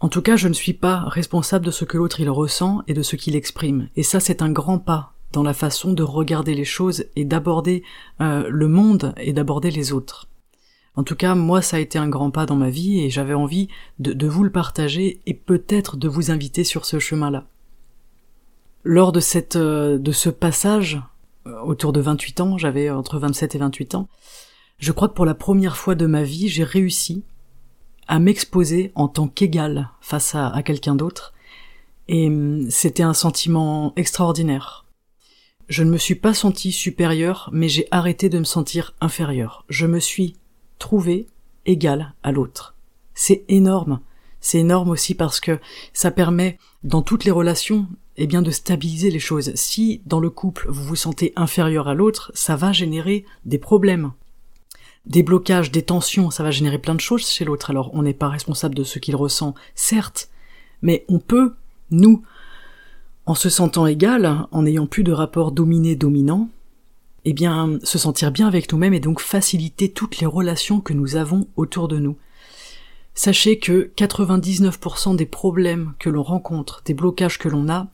En 0.00 0.08
tout 0.08 0.20
cas, 0.20 0.36
je 0.36 0.48
ne 0.48 0.52
suis 0.52 0.74
pas 0.74 1.04
responsable 1.06 1.64
de 1.64 1.70
ce 1.70 1.84
que 1.84 1.96
l'autre 1.96 2.20
il 2.20 2.28
ressent 2.28 2.82
et 2.86 2.92
de 2.92 3.02
ce 3.02 3.16
qu'il 3.16 3.34
exprime. 3.34 3.88
Et 3.96 4.02
ça, 4.02 4.20
c'est 4.20 4.42
un 4.42 4.50
grand 4.50 4.78
pas 4.78 5.14
dans 5.32 5.42
la 5.42 5.54
façon 5.54 5.92
de 5.92 6.02
regarder 6.02 6.54
les 6.54 6.64
choses 6.64 7.06
et 7.14 7.24
d'aborder 7.24 7.82
euh, 8.20 8.48
le 8.48 8.68
monde 8.68 9.14
et 9.16 9.32
d'aborder 9.32 9.70
les 9.70 9.92
autres. 9.92 10.28
En 10.96 11.04
tout 11.04 11.16
cas, 11.16 11.34
moi, 11.34 11.62
ça 11.62 11.76
a 11.76 11.80
été 11.80 11.98
un 11.98 12.08
grand 12.08 12.30
pas 12.30 12.46
dans 12.46 12.56
ma 12.56 12.70
vie 12.70 13.00
et 13.00 13.10
j'avais 13.10 13.34
envie 13.34 13.68
de, 13.98 14.26
vous 14.26 14.44
le 14.44 14.50
partager 14.50 15.20
et 15.26 15.34
peut-être 15.34 15.96
de 15.96 16.08
vous 16.08 16.30
inviter 16.30 16.64
sur 16.64 16.84
ce 16.84 16.98
chemin-là. 16.98 17.46
Lors 18.88 19.12
euh, 19.56 19.98
de 19.98 20.12
ce 20.12 20.28
passage, 20.28 21.02
euh, 21.48 21.60
autour 21.62 21.92
de 21.92 22.00
28 22.00 22.40
ans, 22.40 22.56
j'avais 22.56 22.88
entre 22.88 23.18
27 23.18 23.56
et 23.56 23.58
28 23.58 23.96
ans, 23.96 24.08
je 24.78 24.92
crois 24.92 25.08
que 25.08 25.14
pour 25.14 25.24
la 25.24 25.34
première 25.34 25.76
fois 25.76 25.96
de 25.96 26.06
ma 26.06 26.22
vie, 26.22 26.46
j'ai 26.46 26.62
réussi 26.62 27.24
à 28.06 28.20
m'exposer 28.20 28.92
en 28.94 29.08
tant 29.08 29.26
qu'égal 29.26 29.90
face 30.00 30.36
à, 30.36 30.50
à 30.50 30.62
quelqu'un 30.62 30.94
d'autre. 30.94 31.34
Et 32.06 32.28
hum, 32.28 32.70
c'était 32.70 33.02
un 33.02 33.12
sentiment 33.12 33.92
extraordinaire. 33.96 34.86
Je 35.68 35.82
ne 35.82 35.90
me 35.90 35.98
suis 35.98 36.14
pas 36.14 36.32
senti 36.32 36.70
supérieur, 36.70 37.50
mais 37.52 37.68
j'ai 37.68 37.88
arrêté 37.90 38.28
de 38.28 38.38
me 38.38 38.44
sentir 38.44 38.94
inférieur. 39.00 39.64
Je 39.68 39.86
me 39.86 39.98
suis 39.98 40.36
trouvé 40.78 41.26
égal 41.64 42.14
à 42.22 42.30
l'autre. 42.30 42.76
C'est 43.14 43.44
énorme. 43.48 43.98
C'est 44.40 44.60
énorme 44.60 44.90
aussi 44.90 45.16
parce 45.16 45.40
que 45.40 45.58
ça 45.92 46.12
permet, 46.12 46.56
dans 46.84 47.02
toutes 47.02 47.24
les 47.24 47.32
relations, 47.32 47.88
eh 48.16 48.26
bien, 48.26 48.42
de 48.42 48.50
stabiliser 48.50 49.10
les 49.10 49.18
choses. 49.18 49.52
Si, 49.54 50.00
dans 50.06 50.20
le 50.20 50.30
couple, 50.30 50.66
vous 50.68 50.84
vous 50.84 50.96
sentez 50.96 51.32
inférieur 51.36 51.88
à 51.88 51.94
l'autre, 51.94 52.30
ça 52.34 52.56
va 52.56 52.72
générer 52.72 53.24
des 53.44 53.58
problèmes. 53.58 54.12
Des 55.04 55.22
blocages, 55.22 55.70
des 55.70 55.82
tensions, 55.82 56.30
ça 56.30 56.42
va 56.42 56.50
générer 56.50 56.78
plein 56.78 56.94
de 56.94 57.00
choses 57.00 57.28
chez 57.28 57.44
l'autre. 57.44 57.70
Alors, 57.70 57.90
on 57.94 58.02
n'est 58.02 58.14
pas 58.14 58.28
responsable 58.28 58.74
de 58.74 58.84
ce 58.84 58.98
qu'il 58.98 59.16
ressent, 59.16 59.54
certes, 59.74 60.30
mais 60.82 61.04
on 61.08 61.18
peut, 61.18 61.54
nous, 61.90 62.22
en 63.26 63.34
se 63.34 63.48
sentant 63.48 63.86
égal, 63.86 64.46
en 64.50 64.62
n'ayant 64.62 64.86
plus 64.86 65.04
de 65.04 65.12
rapport 65.12 65.52
dominé-dominant, 65.52 66.48
eh 67.24 67.32
bien, 67.32 67.78
se 67.82 67.98
sentir 67.98 68.30
bien 68.30 68.46
avec 68.46 68.72
nous-mêmes 68.72 68.94
et 68.94 69.00
donc 69.00 69.20
faciliter 69.20 69.90
toutes 69.90 70.18
les 70.18 70.26
relations 70.26 70.80
que 70.80 70.92
nous 70.92 71.16
avons 71.16 71.48
autour 71.56 71.88
de 71.88 71.98
nous. 71.98 72.16
Sachez 73.14 73.58
que 73.58 73.90
99% 73.96 75.16
des 75.16 75.26
problèmes 75.26 75.94
que 75.98 76.08
l'on 76.10 76.22
rencontre, 76.22 76.82
des 76.84 76.94
blocages 76.94 77.38
que 77.38 77.48
l'on 77.48 77.68
a, 77.68 77.88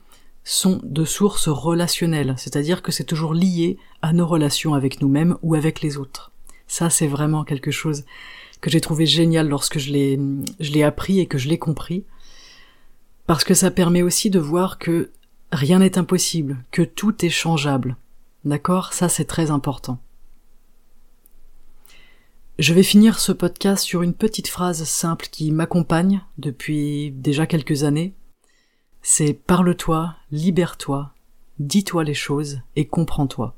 sont 0.45 0.81
de 0.83 1.05
sources 1.05 1.49
relationnelles, 1.49 2.35
c'est-à-dire 2.37 2.83
que 2.83 2.93
c'est 2.93 3.05
toujours 3.05 3.35
lié 3.35 3.79
à 4.03 4.13
nos 4.13 4.27
relations 4.27 4.75
avec 4.75 5.01
nous-mêmes 5.01 5.37
ou 5.43 5.55
avec 5.55 5.81
les 5.81 5.97
autres. 5.97 6.33
Ça, 6.67 6.91
c'est 6.91 7.07
vraiment 7.07 7.45
quelque 7.45 7.71
chose 7.71 8.05
que 8.61 8.71
j'ai 8.71 8.81
trouvé 8.81 9.07
génial 9.07 9.49
lorsque 9.49 9.79
je 9.79 9.93
l'ai, 9.93 10.19
je 10.61 10.73
l'ai 10.73 10.83
appris 10.83 11.21
et 11.21 11.27
que 11.27 11.39
je 11.39 11.49
l'ai 11.49 11.59
compris, 11.59 12.05
parce 13.27 13.45
que 13.45 13.55
ça 13.55 13.71
permet 13.71 14.03
aussi 14.03 14.31
de 14.31 14.39
voir 14.39 14.79
que 14.79 15.11
rien 15.53 15.79
n'est 15.79 15.99
impossible, 15.99 16.65
que 16.71 16.83
tout 16.83 17.25
est 17.25 17.31
changeable, 17.31 17.97
D'accord? 18.45 18.93
Ça 18.93 19.09
c'est 19.09 19.25
très 19.25 19.51
important. 19.51 19.99
Je 22.59 22.75
vais 22.75 22.83
finir 22.83 23.19
ce 23.19 23.33
podcast 23.33 23.85
sur 23.85 24.03
une 24.03 24.15
petite 24.15 24.49
phrase 24.49 24.85
simple 24.85 25.29
qui 25.31 25.51
m'accompagne 25.53 26.23
depuis 26.39 27.13
déjà 27.13 27.47
quelques 27.47 27.85
années. 27.85 28.15
C'est 29.03 29.35
parle-toi, 29.35 30.15
libère-toi, 30.31 31.13
dis-toi 31.59 32.05
les 32.05 32.15
choses 32.15 32.61
et 32.77 32.87
comprends-toi. 32.87 33.57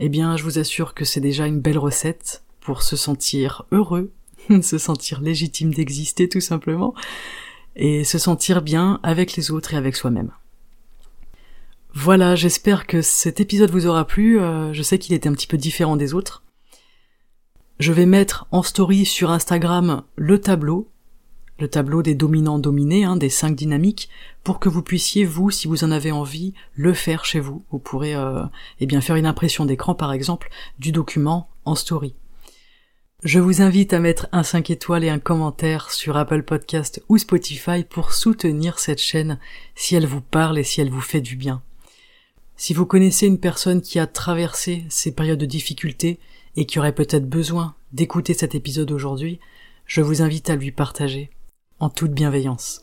Eh 0.00 0.08
bien, 0.08 0.38
je 0.38 0.42
vous 0.42 0.58
assure 0.58 0.94
que 0.94 1.04
c'est 1.04 1.20
déjà 1.20 1.46
une 1.46 1.60
belle 1.60 1.78
recette 1.78 2.42
pour 2.60 2.82
se 2.82 2.96
sentir 2.96 3.64
heureux, 3.72 4.10
se 4.62 4.78
sentir 4.78 5.20
légitime 5.20 5.72
d'exister 5.72 6.30
tout 6.30 6.40
simplement, 6.40 6.94
et 7.76 8.04
se 8.04 8.18
sentir 8.18 8.62
bien 8.62 9.00
avec 9.02 9.36
les 9.36 9.50
autres 9.50 9.74
et 9.74 9.76
avec 9.76 9.96
soi-même. 9.96 10.32
Voilà, 11.92 12.34
j'espère 12.36 12.86
que 12.86 13.02
cet 13.02 13.40
épisode 13.40 13.70
vous 13.70 13.86
aura 13.86 14.06
plu. 14.06 14.40
Euh, 14.40 14.72
je 14.72 14.82
sais 14.82 14.98
qu'il 14.98 15.14
était 15.14 15.28
un 15.28 15.32
petit 15.32 15.46
peu 15.46 15.56
différent 15.56 15.96
des 15.96 16.14
autres. 16.14 16.42
Je 17.80 17.92
vais 17.92 18.06
mettre 18.06 18.46
en 18.50 18.62
story 18.62 19.04
sur 19.04 19.30
Instagram 19.30 20.02
le 20.16 20.40
tableau, 20.40 20.90
le 21.58 21.68
tableau 21.68 22.02
des 22.02 22.14
dominants 22.14 22.58
dominés, 22.58 23.04
hein, 23.04 23.16
des 23.16 23.28
cinq 23.28 23.54
dynamiques, 23.56 24.08
pour 24.44 24.60
que 24.60 24.68
vous 24.68 24.82
puissiez, 24.82 25.24
vous, 25.24 25.50
si 25.50 25.68
vous 25.68 25.84
en 25.84 25.90
avez 25.90 26.12
envie, 26.12 26.54
le 26.74 26.92
faire 26.92 27.24
chez 27.24 27.40
vous. 27.40 27.64
Vous 27.70 27.78
pourrez 27.78 28.14
euh, 28.14 28.42
eh 28.80 28.86
bien 28.86 29.00
faire 29.00 29.16
une 29.16 29.26
impression 29.26 29.64
d'écran, 29.64 29.94
par 29.94 30.12
exemple, 30.12 30.50
du 30.78 30.92
document 30.92 31.48
en 31.64 31.74
story. 31.74 32.14
Je 33.24 33.40
vous 33.40 33.62
invite 33.62 33.92
à 33.92 33.98
mettre 33.98 34.28
un 34.32 34.42
5 34.42 34.70
étoiles 34.70 35.02
et 35.02 35.08
un 35.08 35.18
commentaire 35.18 35.90
sur 35.90 36.16
Apple 36.16 36.42
Podcast 36.42 37.02
ou 37.08 37.16
Spotify 37.16 37.82
pour 37.82 38.12
soutenir 38.12 38.78
cette 38.78 39.00
chaîne 39.00 39.38
si 39.74 39.96
elle 39.96 40.06
vous 40.06 40.20
parle 40.20 40.58
et 40.58 40.64
si 40.64 40.82
elle 40.82 40.90
vous 40.90 41.00
fait 41.00 41.22
du 41.22 41.34
bien. 41.34 41.62
Si 42.56 42.74
vous 42.74 42.86
connaissez 42.86 43.26
une 43.26 43.40
personne 43.40 43.80
qui 43.80 43.98
a 43.98 44.06
traversé 44.06 44.84
ces 44.90 45.12
périodes 45.12 45.38
de 45.38 45.46
difficulté 45.46 46.18
et 46.56 46.66
qui 46.66 46.78
aurait 46.78 46.94
peut-être 46.94 47.28
besoin 47.28 47.74
d'écouter 47.92 48.34
cet 48.34 48.54
épisode 48.54 48.92
aujourd'hui, 48.92 49.40
je 49.86 50.02
vous 50.02 50.22
invite 50.22 50.50
à 50.50 50.56
lui 50.56 50.70
partager, 50.70 51.30
en 51.80 51.88
toute 51.88 52.12
bienveillance. 52.12 52.82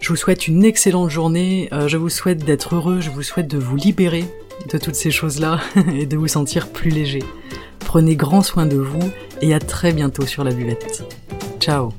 Je 0.00 0.08
vous 0.08 0.16
souhaite 0.16 0.48
une 0.48 0.64
excellente 0.64 1.10
journée, 1.10 1.68
euh, 1.72 1.86
je 1.86 1.96
vous 1.96 2.08
souhaite 2.08 2.44
d'être 2.44 2.74
heureux, 2.74 3.00
je 3.00 3.10
vous 3.10 3.22
souhaite 3.22 3.48
de 3.48 3.58
vous 3.58 3.76
libérer 3.76 4.24
de 4.72 4.78
toutes 4.78 4.96
ces 4.96 5.10
choses-là 5.10 5.60
et 5.94 6.06
de 6.06 6.16
vous 6.16 6.28
sentir 6.28 6.68
plus 6.68 6.90
léger. 6.90 7.22
Prenez 7.78 8.16
grand 8.16 8.42
soin 8.42 8.66
de 8.66 8.76
vous 8.76 9.10
et 9.40 9.54
à 9.54 9.60
très 9.60 9.92
bientôt 9.92 10.26
sur 10.26 10.44
la 10.44 10.52
buvette. 10.52 11.04
Ciao 11.60 11.92